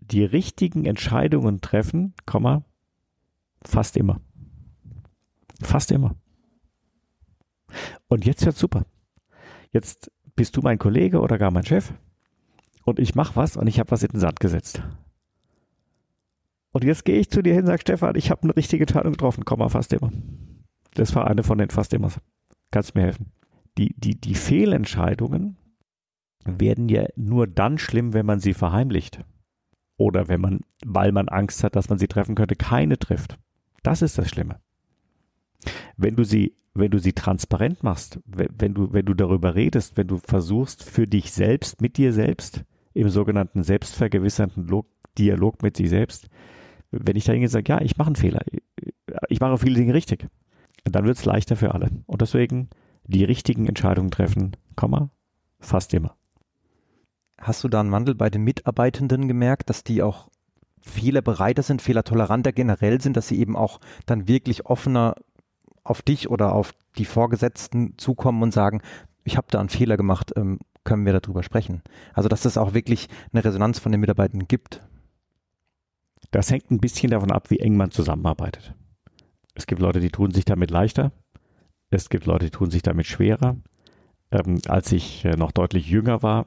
die 0.00 0.24
richtigen 0.24 0.84
Entscheidungen 0.84 1.60
treffen, 1.60 2.14
Komma, 2.26 2.64
fast 3.62 3.96
immer. 3.96 4.20
Fast 5.62 5.92
immer. 5.92 6.16
Und 8.08 8.24
jetzt 8.26 8.44
wird's 8.44 8.58
super. 8.58 8.84
Jetzt 9.70 10.10
bist 10.34 10.56
du 10.56 10.62
mein 10.62 10.78
Kollege 10.78 11.20
oder 11.20 11.38
gar 11.38 11.50
mein 11.50 11.64
Chef 11.64 11.92
und 12.84 12.98
ich 12.98 13.14
mache 13.14 13.36
was 13.36 13.56
und 13.56 13.66
ich 13.66 13.78
habe 13.78 13.90
was 13.90 14.02
in 14.02 14.10
den 14.10 14.20
Sand 14.20 14.40
gesetzt. 14.40 14.82
Und 16.72 16.84
jetzt 16.84 17.04
gehe 17.04 17.18
ich 17.18 17.30
zu 17.30 17.42
dir 17.42 17.52
hin 17.52 17.62
und 17.62 17.66
sage, 17.66 17.80
Stefan, 17.82 18.16
ich 18.16 18.30
habe 18.30 18.42
eine 18.42 18.56
richtige 18.56 18.84
Entscheidung 18.84 19.12
getroffen, 19.12 19.44
Komma, 19.44 19.68
fast 19.68 19.92
immer. 19.92 20.12
Das 20.94 21.14
war 21.14 21.26
eine 21.26 21.42
von 21.42 21.58
den 21.58 21.70
fast 21.70 21.92
immer. 21.94 22.10
Kannst 22.70 22.94
mir 22.94 23.02
helfen. 23.02 23.32
Die, 23.78 23.94
die, 23.96 24.20
die 24.20 24.34
Fehlentscheidungen 24.34 25.56
werden 26.44 26.88
ja 26.88 27.06
nur 27.16 27.46
dann 27.46 27.78
schlimm, 27.78 28.12
wenn 28.12 28.26
man 28.26 28.40
sie 28.40 28.54
verheimlicht. 28.54 29.24
Oder 29.96 30.28
wenn 30.28 30.40
man, 30.40 30.60
weil 30.84 31.12
man 31.12 31.28
Angst 31.28 31.62
hat, 31.62 31.76
dass 31.76 31.90
man 31.90 31.98
sie 31.98 32.08
treffen 32.08 32.34
könnte, 32.34 32.56
keine 32.56 32.98
trifft. 32.98 33.38
Das 33.82 34.02
ist 34.02 34.16
das 34.16 34.28
Schlimme. 34.28 34.60
Wenn 35.96 36.16
du 36.16 36.24
sie, 36.24 36.56
wenn 36.72 36.90
du 36.90 36.98
sie 36.98 37.12
transparent 37.12 37.82
machst, 37.82 38.20
wenn 38.24 38.74
du, 38.74 38.92
wenn 38.92 39.04
du 39.04 39.14
darüber 39.14 39.54
redest, 39.54 39.96
wenn 39.96 40.06
du 40.06 40.18
versuchst 40.18 40.82
für 40.82 41.06
dich 41.06 41.32
selbst, 41.32 41.82
mit 41.82 41.98
dir 41.98 42.12
selbst, 42.12 42.64
im 42.94 43.08
sogenannten 43.10 43.62
selbstvergewissernden 43.62 44.68
Dialog 45.18 45.62
mit 45.62 45.76
sich 45.76 45.90
selbst, 45.90 46.28
wenn 46.90 47.16
ich 47.16 47.24
da 47.24 47.32
hingehe 47.32 47.48
und 47.48 47.52
sage, 47.52 47.72
ja, 47.72 47.80
ich 47.80 47.96
mache 47.96 48.08
einen 48.08 48.16
Fehler, 48.16 48.40
ich 49.28 49.40
mache 49.40 49.58
viele 49.58 49.76
Dinge 49.76 49.94
richtig, 49.94 50.26
dann 50.84 51.04
wird 51.04 51.18
es 51.18 51.24
leichter 51.24 51.56
für 51.56 51.74
alle. 51.74 51.90
Und 52.06 52.22
deswegen 52.22 52.70
die 53.04 53.24
richtigen 53.24 53.66
Entscheidungen 53.66 54.10
treffen, 54.10 54.56
Komma, 54.76 55.10
fast 55.58 55.92
immer. 55.94 56.16
Hast 57.40 57.64
du 57.64 57.68
da 57.68 57.80
einen 57.80 57.90
Wandel 57.90 58.14
bei 58.14 58.28
den 58.28 58.44
Mitarbeitenden 58.44 59.26
gemerkt, 59.26 59.70
dass 59.70 59.82
die 59.82 60.02
auch 60.02 60.28
fehlerbereiter 60.82 61.62
sind, 61.62 61.80
fehlertoleranter 61.80 62.52
generell 62.52 63.00
sind, 63.00 63.16
dass 63.16 63.28
sie 63.28 63.38
eben 63.38 63.56
auch 63.56 63.80
dann 64.06 64.28
wirklich 64.28 64.66
offener 64.66 65.14
auf 65.82 66.02
dich 66.02 66.30
oder 66.30 66.52
auf 66.52 66.74
die 66.98 67.06
Vorgesetzten 67.06 67.96
zukommen 67.96 68.42
und 68.42 68.52
sagen, 68.52 68.82
ich 69.24 69.38
habe 69.38 69.46
da 69.50 69.58
einen 69.58 69.70
Fehler 69.70 69.96
gemacht, 69.96 70.32
ähm, 70.36 70.58
können 70.84 71.06
wir 71.06 71.18
darüber 71.18 71.42
sprechen. 71.42 71.82
Also 72.12 72.28
dass 72.28 72.44
es 72.44 72.58
auch 72.58 72.74
wirklich 72.74 73.08
eine 73.32 73.44
Resonanz 73.44 73.78
von 73.78 73.92
den 73.92 74.00
Mitarbeitern 74.00 74.46
gibt. 74.46 74.82
Das 76.30 76.50
hängt 76.50 76.70
ein 76.70 76.78
bisschen 76.78 77.10
davon 77.10 77.32
ab, 77.32 77.50
wie 77.50 77.58
eng 77.58 77.76
man 77.76 77.90
zusammenarbeitet. 77.90 78.74
Es 79.54 79.66
gibt 79.66 79.80
Leute, 79.80 80.00
die 80.00 80.10
tun 80.10 80.30
sich 80.30 80.44
damit 80.44 80.70
leichter. 80.70 81.12
Es 81.90 82.08
gibt 82.08 82.26
Leute, 82.26 82.46
die 82.46 82.50
tun 82.50 82.70
sich 82.70 82.82
damit 82.82 83.06
schwerer. 83.06 83.56
Ähm, 84.30 84.60
als 84.68 84.92
ich 84.92 85.24
äh, 85.24 85.36
noch 85.36 85.52
deutlich 85.52 85.88
jünger 85.88 86.22
war 86.22 86.46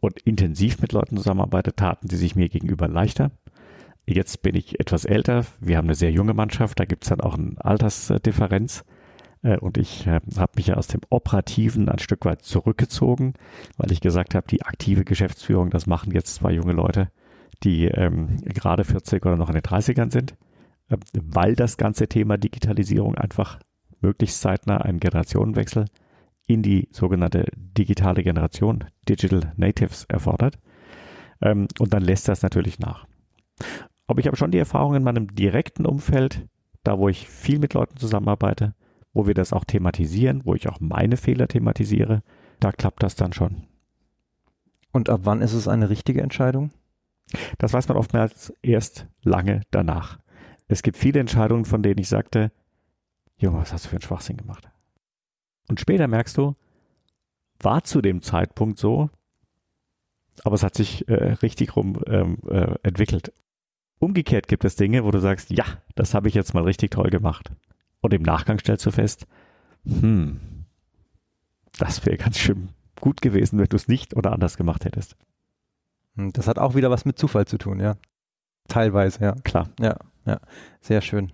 und 0.00 0.20
intensiv 0.20 0.80
mit 0.80 0.92
Leuten 0.92 1.16
zusammenarbeite, 1.16 1.74
taten 1.74 2.08
sie 2.08 2.16
sich 2.16 2.36
mir 2.36 2.48
gegenüber 2.48 2.88
leichter. 2.88 3.30
Jetzt 4.06 4.42
bin 4.42 4.54
ich 4.54 4.80
etwas 4.80 5.04
älter. 5.04 5.44
Wir 5.60 5.76
haben 5.76 5.86
eine 5.86 5.94
sehr 5.94 6.10
junge 6.10 6.34
Mannschaft. 6.34 6.80
Da 6.80 6.84
gibt 6.84 7.04
es 7.04 7.10
dann 7.10 7.20
auch 7.20 7.36
eine 7.36 7.54
Altersdifferenz. 7.58 8.84
Äh, 9.42 9.58
und 9.58 9.76
ich 9.76 10.06
äh, 10.06 10.20
habe 10.36 10.52
mich 10.56 10.68
ja 10.68 10.74
aus 10.74 10.86
dem 10.86 11.00
Operativen 11.10 11.88
ein 11.88 11.98
Stück 11.98 12.24
weit 12.24 12.42
zurückgezogen, 12.42 13.34
weil 13.76 13.92
ich 13.92 14.00
gesagt 14.00 14.34
habe, 14.34 14.46
die 14.48 14.62
aktive 14.62 15.04
Geschäftsführung, 15.04 15.70
das 15.70 15.86
machen 15.86 16.12
jetzt 16.12 16.34
zwei 16.34 16.52
junge 16.52 16.72
Leute, 16.72 17.10
die 17.64 17.84
ähm, 17.86 18.38
gerade 18.44 18.84
40 18.84 19.24
oder 19.26 19.36
noch 19.36 19.48
in 19.48 19.54
den 19.54 19.62
30ern 19.62 20.10
sind, 20.10 20.32
äh, 20.88 20.96
weil 21.12 21.54
das 21.54 21.76
ganze 21.76 22.08
Thema 22.08 22.38
Digitalisierung 22.38 23.14
einfach 23.14 23.58
möglichst 24.00 24.40
zeitnah 24.40 24.78
einen 24.78 25.00
Generationenwechsel 25.00 25.86
in 26.48 26.62
die 26.62 26.88
sogenannte 26.90 27.44
digitale 27.54 28.24
Generation, 28.24 28.84
Digital 29.08 29.52
Natives, 29.56 30.06
erfordert. 30.06 30.58
Ähm, 31.40 31.68
und 31.78 31.94
dann 31.94 32.02
lässt 32.02 32.26
das 32.26 32.42
natürlich 32.42 32.80
nach. 32.80 33.06
Aber 34.06 34.18
ich 34.18 34.26
habe 34.26 34.36
schon 34.36 34.50
die 34.50 34.58
Erfahrung 34.58 34.94
in 34.94 35.04
meinem 35.04 35.34
direkten 35.34 35.86
Umfeld, 35.86 36.48
da 36.82 36.98
wo 36.98 37.08
ich 37.08 37.28
viel 37.28 37.58
mit 37.58 37.74
Leuten 37.74 37.98
zusammenarbeite, 37.98 38.74
wo 39.12 39.26
wir 39.26 39.34
das 39.34 39.52
auch 39.52 39.64
thematisieren, 39.64 40.40
wo 40.44 40.54
ich 40.54 40.68
auch 40.68 40.80
meine 40.80 41.18
Fehler 41.18 41.48
thematisiere, 41.48 42.22
da 42.60 42.72
klappt 42.72 43.02
das 43.02 43.14
dann 43.14 43.34
schon. 43.34 43.64
Und 44.90 45.10
ab 45.10 45.20
wann 45.24 45.42
ist 45.42 45.52
es 45.52 45.68
eine 45.68 45.90
richtige 45.90 46.22
Entscheidung? 46.22 46.70
Das 47.58 47.74
weiß 47.74 47.88
man 47.88 47.98
oftmals 47.98 48.54
erst 48.62 49.06
lange 49.22 49.60
danach. 49.70 50.18
Es 50.66 50.82
gibt 50.82 50.96
viele 50.96 51.20
Entscheidungen, 51.20 51.66
von 51.66 51.82
denen 51.82 51.98
ich 51.98 52.08
sagte, 52.08 52.52
Junge, 53.36 53.58
was 53.58 53.72
hast 53.72 53.84
du 53.84 53.90
für 53.90 53.96
einen 53.96 54.02
Schwachsinn 54.02 54.38
gemacht? 54.38 54.70
Und 55.68 55.80
später 55.80 56.08
merkst 56.08 56.36
du, 56.36 56.56
war 57.60 57.84
zu 57.84 58.00
dem 58.00 58.22
Zeitpunkt 58.22 58.78
so, 58.78 59.10
aber 60.44 60.54
es 60.54 60.62
hat 60.62 60.74
sich 60.74 61.08
äh, 61.08 61.32
richtig 61.42 61.76
rum 61.76 62.00
ähm, 62.06 62.38
äh, 62.48 62.74
entwickelt. 62.82 63.32
Umgekehrt 63.98 64.46
gibt 64.46 64.64
es 64.64 64.76
Dinge, 64.76 65.04
wo 65.04 65.10
du 65.10 65.18
sagst, 65.18 65.50
ja, 65.50 65.64
das 65.96 66.14
habe 66.14 66.28
ich 66.28 66.34
jetzt 66.34 66.54
mal 66.54 66.62
richtig 66.62 66.92
toll 66.92 67.10
gemacht. 67.10 67.50
Und 68.00 68.14
im 68.14 68.22
Nachgang 68.22 68.58
stellst 68.58 68.86
du 68.86 68.92
fest, 68.92 69.26
hm, 69.84 70.38
das 71.78 72.06
wäre 72.06 72.16
ganz 72.16 72.38
schön 72.38 72.68
gut 73.00 73.20
gewesen, 73.20 73.58
wenn 73.58 73.66
du 73.66 73.76
es 73.76 73.88
nicht 73.88 74.14
oder 74.16 74.32
anders 74.32 74.56
gemacht 74.56 74.84
hättest. 74.84 75.16
Hm, 76.16 76.32
das 76.32 76.46
hat 76.46 76.58
auch 76.58 76.74
wieder 76.74 76.90
was 76.90 77.04
mit 77.04 77.18
Zufall 77.18 77.46
zu 77.46 77.58
tun, 77.58 77.80
ja. 77.80 77.96
Teilweise, 78.68 79.20
ja. 79.24 79.32
Klar. 79.44 79.70
Ja, 79.80 79.96
ja. 80.26 80.40
Sehr 80.80 81.00
schön. 81.00 81.32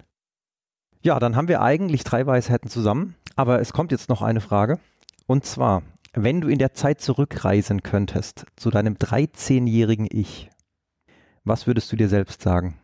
Ja, 1.04 1.20
dann 1.20 1.36
haben 1.36 1.48
wir 1.48 1.60
eigentlich 1.60 2.02
drei 2.02 2.26
Weisheiten 2.26 2.70
zusammen, 2.70 3.14
aber 3.36 3.60
es 3.60 3.74
kommt 3.74 3.92
jetzt 3.92 4.08
noch 4.08 4.22
eine 4.22 4.40
Frage. 4.40 4.78
Und 5.26 5.44
zwar, 5.44 5.82
wenn 6.14 6.40
du 6.40 6.48
in 6.48 6.58
der 6.58 6.72
Zeit 6.72 7.02
zurückreisen 7.02 7.82
könntest 7.82 8.46
zu 8.56 8.70
deinem 8.70 8.94
13-jährigen 8.94 10.08
Ich, 10.10 10.48
was 11.44 11.66
würdest 11.66 11.92
du 11.92 11.96
dir 11.96 12.08
selbst 12.08 12.40
sagen? 12.40 12.78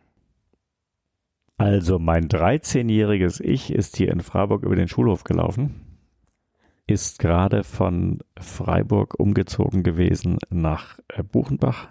Also 1.57 1.97
mein 1.97 2.27
13-jähriges 2.27 3.41
Ich 3.41 3.73
ist 3.73 3.97
hier 3.97 4.11
in 4.11 4.21
Freiburg 4.21 4.65
über 4.65 4.75
den 4.75 4.87
Schulhof 4.87 5.23
gelaufen, 5.23 5.97
ist 6.85 7.17
gerade 7.17 7.63
von 7.63 8.19
Freiburg 8.39 9.19
umgezogen 9.19 9.81
gewesen 9.81 10.37
nach 10.51 10.99
äh, 11.07 11.23
Buchenbach. 11.23 11.87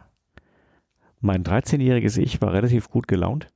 Mein 1.20 1.42
13-jähriges 1.42 2.18
Ich 2.18 2.40
war 2.40 2.52
relativ 2.52 2.88
gut 2.88 3.08
gelaunt. 3.08 3.48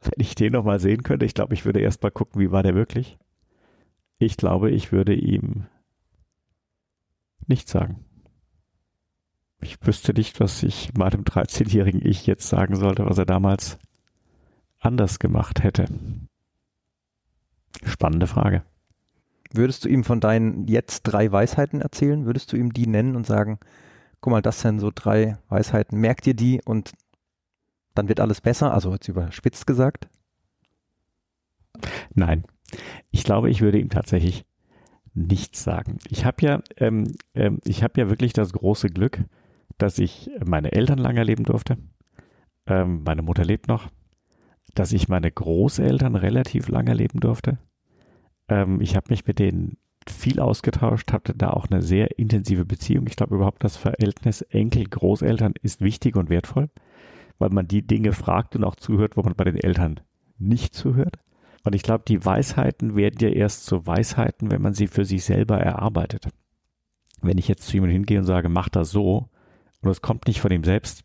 Wenn 0.00 0.12
ich 0.16 0.34
den 0.34 0.52
nochmal 0.52 0.80
sehen 0.80 1.02
könnte, 1.02 1.26
ich 1.26 1.34
glaube, 1.34 1.54
ich 1.54 1.64
würde 1.64 1.80
erst 1.80 2.02
mal 2.02 2.10
gucken, 2.10 2.40
wie 2.40 2.50
war 2.50 2.62
der 2.62 2.74
wirklich. 2.74 3.18
Ich 4.18 4.36
glaube, 4.36 4.70
ich 4.70 4.92
würde 4.92 5.14
ihm 5.14 5.66
nichts 7.46 7.70
sagen. 7.70 8.04
Ich 9.62 9.76
wüsste 9.86 10.14
nicht, 10.14 10.40
was 10.40 10.62
ich 10.62 10.94
meinem 10.94 11.22
13-jährigen 11.22 12.04
Ich 12.04 12.26
jetzt 12.26 12.48
sagen 12.48 12.76
sollte, 12.76 13.04
was 13.04 13.18
er 13.18 13.26
damals 13.26 13.78
anders 14.78 15.18
gemacht 15.18 15.62
hätte? 15.62 15.86
Spannende 17.84 18.26
Frage. 18.26 18.62
Würdest 19.52 19.84
du 19.84 19.88
ihm 19.88 20.04
von 20.04 20.20
deinen 20.20 20.66
jetzt 20.66 21.02
drei 21.02 21.30
Weisheiten 21.30 21.80
erzählen? 21.80 22.24
Würdest 22.24 22.52
du 22.52 22.56
ihm 22.56 22.72
die 22.72 22.86
nennen 22.86 23.16
und 23.16 23.26
sagen, 23.26 23.58
guck 24.20 24.30
mal, 24.30 24.42
das 24.42 24.60
sind 24.60 24.80
so 24.80 24.90
drei 24.94 25.38
Weisheiten, 25.48 25.98
merk 26.00 26.22
dir 26.22 26.34
die 26.34 26.60
und 26.64 26.92
dann 28.00 28.08
wird 28.08 28.20
alles 28.20 28.40
besser? 28.40 28.72
Also 28.72 28.92
jetzt 28.92 29.08
überspitzt 29.08 29.66
gesagt. 29.66 30.08
Nein, 32.14 32.44
ich 33.10 33.24
glaube, 33.24 33.50
ich 33.50 33.60
würde 33.60 33.78
ihm 33.78 33.88
tatsächlich 33.88 34.44
nichts 35.14 35.62
sagen. 35.62 35.98
Ich 36.08 36.24
habe 36.24 36.36
ja, 36.42 36.62
ähm, 36.76 37.12
ähm, 37.34 37.58
ich 37.64 37.82
habe 37.82 38.00
ja 38.00 38.10
wirklich 38.10 38.32
das 38.32 38.52
große 38.52 38.88
Glück, 38.88 39.24
dass 39.78 39.98
ich 39.98 40.30
meine 40.44 40.72
Eltern 40.72 40.98
lange 40.98 41.24
leben 41.24 41.44
durfte. 41.44 41.78
Ähm, 42.66 43.02
meine 43.04 43.22
Mutter 43.22 43.44
lebt 43.44 43.68
noch 43.68 43.88
dass 44.74 44.92
ich 44.92 45.08
meine 45.08 45.30
Großeltern 45.30 46.16
relativ 46.16 46.68
lange 46.68 46.94
leben 46.94 47.20
durfte. 47.20 47.58
Ähm, 48.48 48.80
ich 48.80 48.96
habe 48.96 49.06
mich 49.10 49.26
mit 49.26 49.38
denen 49.38 49.76
viel 50.08 50.40
ausgetauscht, 50.40 51.12
hatte 51.12 51.34
da 51.34 51.50
auch 51.50 51.66
eine 51.70 51.82
sehr 51.82 52.18
intensive 52.18 52.64
Beziehung. 52.64 53.06
Ich 53.06 53.16
glaube 53.16 53.36
überhaupt, 53.36 53.62
das 53.62 53.76
Verhältnis 53.76 54.42
Enkel-Großeltern 54.42 55.54
ist 55.62 55.80
wichtig 55.80 56.16
und 56.16 56.30
wertvoll. 56.30 56.70
Weil 57.40 57.50
man 57.50 57.66
die 57.66 57.84
Dinge 57.84 58.12
fragt 58.12 58.54
und 58.54 58.62
auch 58.62 58.76
zuhört, 58.76 59.16
wo 59.16 59.22
man 59.22 59.34
bei 59.34 59.44
den 59.44 59.56
Eltern 59.56 59.98
nicht 60.38 60.74
zuhört. 60.74 61.18
Und 61.64 61.74
ich 61.74 61.82
glaube, 61.82 62.04
die 62.06 62.24
Weisheiten 62.24 62.94
werden 62.94 63.18
ja 63.20 63.28
erst 63.28 63.64
zu 63.64 63.86
Weisheiten, 63.86 64.50
wenn 64.50 64.62
man 64.62 64.74
sie 64.74 64.86
für 64.86 65.04
sich 65.04 65.24
selber 65.24 65.58
erarbeitet. 65.58 66.28
Wenn 67.22 67.38
ich 67.38 67.48
jetzt 67.48 67.66
zu 67.66 67.74
jemandem 67.74 67.96
hingehe 67.96 68.18
und 68.18 68.26
sage, 68.26 68.48
mach 68.48 68.68
das 68.68 68.90
so, 68.90 69.28
und 69.82 69.90
es 69.90 70.02
kommt 70.02 70.26
nicht 70.26 70.40
von 70.40 70.52
ihm 70.52 70.64
selbst, 70.64 71.04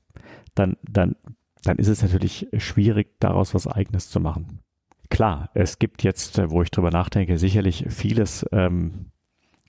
dann, 0.54 0.78
dann, 0.84 1.16
dann 1.64 1.78
ist 1.78 1.88
es 1.88 2.04
natürlich 2.04 2.48
schwierig, 2.58 3.20
daraus 3.20 3.54
was 3.54 3.68
Eigenes 3.68 4.10
zu 4.10 4.20
machen. 4.20 4.60
Klar, 5.10 5.50
es 5.54 5.80
gibt 5.80 6.04
jetzt, 6.04 6.38
wo 6.50 6.62
ich 6.62 6.72
drüber 6.72 6.92
nachdenke, 6.92 7.38
sicherlich 7.38 7.86
vieles, 7.90 8.46
ähm, 8.52 9.12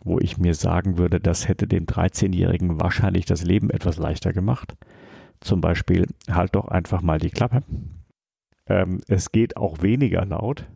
wo 0.03 0.19
ich 0.19 0.39
mir 0.39 0.55
sagen 0.55 0.99
würde, 0.99 1.21
das 1.21 1.47
hätte 1.47 1.67
dem 1.69 1.87
13-Jährigen 1.87 2.81
wahrscheinlich 2.81 3.27
das 3.27 3.45
Leben 3.45 3.71
etwas 3.71 3.99
leichter 3.99 4.33
gemacht. 4.33 4.77
Zum 5.41 5.61
Beispiel, 5.61 6.07
halt 6.31 6.55
doch 6.55 6.69
einfach 6.69 7.03
mal 7.03 7.19
die 7.19 7.31
Klappe. 7.31 7.63
Ähm, 8.67 9.01
es 9.09 9.33
geht 9.33 9.57
auch 9.57 9.83
weniger 9.83 10.25
laut 10.25 10.67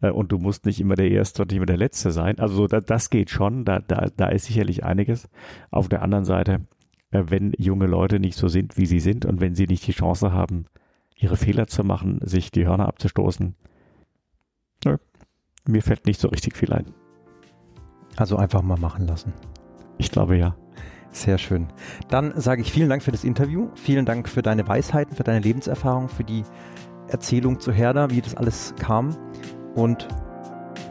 äh, 0.00 0.10
und 0.10 0.32
du 0.32 0.38
musst 0.38 0.66
nicht 0.66 0.80
immer 0.80 0.94
der 0.94 1.10
Erste 1.10 1.42
und 1.42 1.50
nicht 1.50 1.56
immer 1.56 1.66
der 1.66 1.76
Letzte 1.76 2.10
sein. 2.10 2.38
Also 2.38 2.66
da, 2.66 2.80
das 2.80 3.10
geht 3.10 3.30
schon, 3.30 3.64
da, 3.64 3.80
da, 3.80 4.08
da 4.16 4.28
ist 4.28 4.46
sicherlich 4.46 4.84
einiges. 4.84 5.28
Auf 5.70 5.88
der 5.88 6.02
anderen 6.02 6.24
Seite, 6.24 6.66
äh, 7.10 7.24
wenn 7.28 7.52
junge 7.58 7.86
Leute 7.86 8.20
nicht 8.20 8.36
so 8.36 8.48
sind, 8.48 8.76
wie 8.76 8.86
sie 8.86 9.00
sind 9.00 9.24
und 9.24 9.40
wenn 9.40 9.54
sie 9.54 9.66
nicht 9.66 9.86
die 9.86 9.92
Chance 9.92 10.32
haben, 10.32 10.66
ihre 11.16 11.36
Fehler 11.36 11.66
zu 11.66 11.82
machen, 11.84 12.20
sich 12.22 12.50
die 12.50 12.66
Hörner 12.66 12.88
abzustoßen, 12.88 13.54
nö, 14.84 14.96
mir 15.66 15.82
fällt 15.82 16.06
nicht 16.06 16.20
so 16.20 16.28
richtig 16.28 16.56
viel 16.56 16.72
ein. 16.72 16.92
Also 18.16 18.36
einfach 18.36 18.62
mal 18.62 18.78
machen 18.78 19.06
lassen. 19.06 19.32
Ich 19.98 20.10
glaube 20.10 20.36
ja. 20.36 20.56
Sehr 21.16 21.38
schön. 21.38 21.68
Dann 22.10 22.38
sage 22.38 22.60
ich 22.60 22.70
vielen 22.70 22.90
Dank 22.90 23.02
für 23.02 23.10
das 23.10 23.24
Interview. 23.24 23.70
Vielen 23.74 24.04
Dank 24.04 24.28
für 24.28 24.42
deine 24.42 24.68
Weisheiten, 24.68 25.16
für 25.16 25.24
deine 25.24 25.38
Lebenserfahrung, 25.38 26.10
für 26.10 26.24
die 26.24 26.44
Erzählung 27.08 27.58
zu 27.58 27.72
Herder, 27.72 28.10
wie 28.10 28.20
das 28.20 28.36
alles 28.36 28.74
kam. 28.78 29.16
Und 29.74 30.06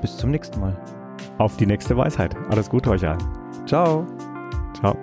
bis 0.02 0.18
zum 0.18 0.32
nächsten 0.32 0.60
Mal. 0.60 0.76
Auf 1.38 1.58
die 1.58 1.68
nächste 1.68 1.96
Weisheit. 1.96 2.36
Alles 2.50 2.72
Gute 2.72 2.90
euch 2.90 3.08
allen. 3.08 3.20
Ciao. 3.68 4.08
Ciao. 4.74 4.98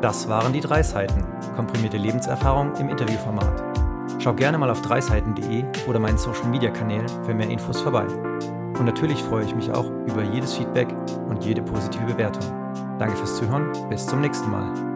Das 0.00 0.28
waren 0.28 0.52
die 0.52 0.60
drei 0.60 0.84
Seiten. 0.84 1.24
Komprimierte 1.56 1.96
Lebenserfahrung 1.96 2.72
im 2.76 2.88
Interviewformat. 2.88 3.64
Schau 4.20 4.32
gerne 4.32 4.58
mal 4.58 4.70
auf 4.70 4.80
dreiseiten.de 4.80 5.64
oder 5.88 5.98
meinen 5.98 6.18
Social 6.18 6.46
Media 6.46 6.70
Kanälen 6.70 7.08
für 7.24 7.34
mehr 7.34 7.50
Infos 7.50 7.80
vorbei. 7.80 8.06
Und 8.78 8.86
natürlich 8.86 9.22
freue 9.22 9.44
ich 9.44 9.54
mich 9.54 9.70
auch 9.70 9.88
über 10.06 10.22
jedes 10.22 10.54
Feedback 10.54 10.88
und 11.28 11.44
jede 11.44 11.62
positive 11.62 12.04
Bewertung. 12.04 12.42
Danke 12.98 13.16
fürs 13.16 13.36
Zuhören, 13.36 13.72
bis 13.88 14.06
zum 14.06 14.20
nächsten 14.20 14.50
Mal. 14.50 14.93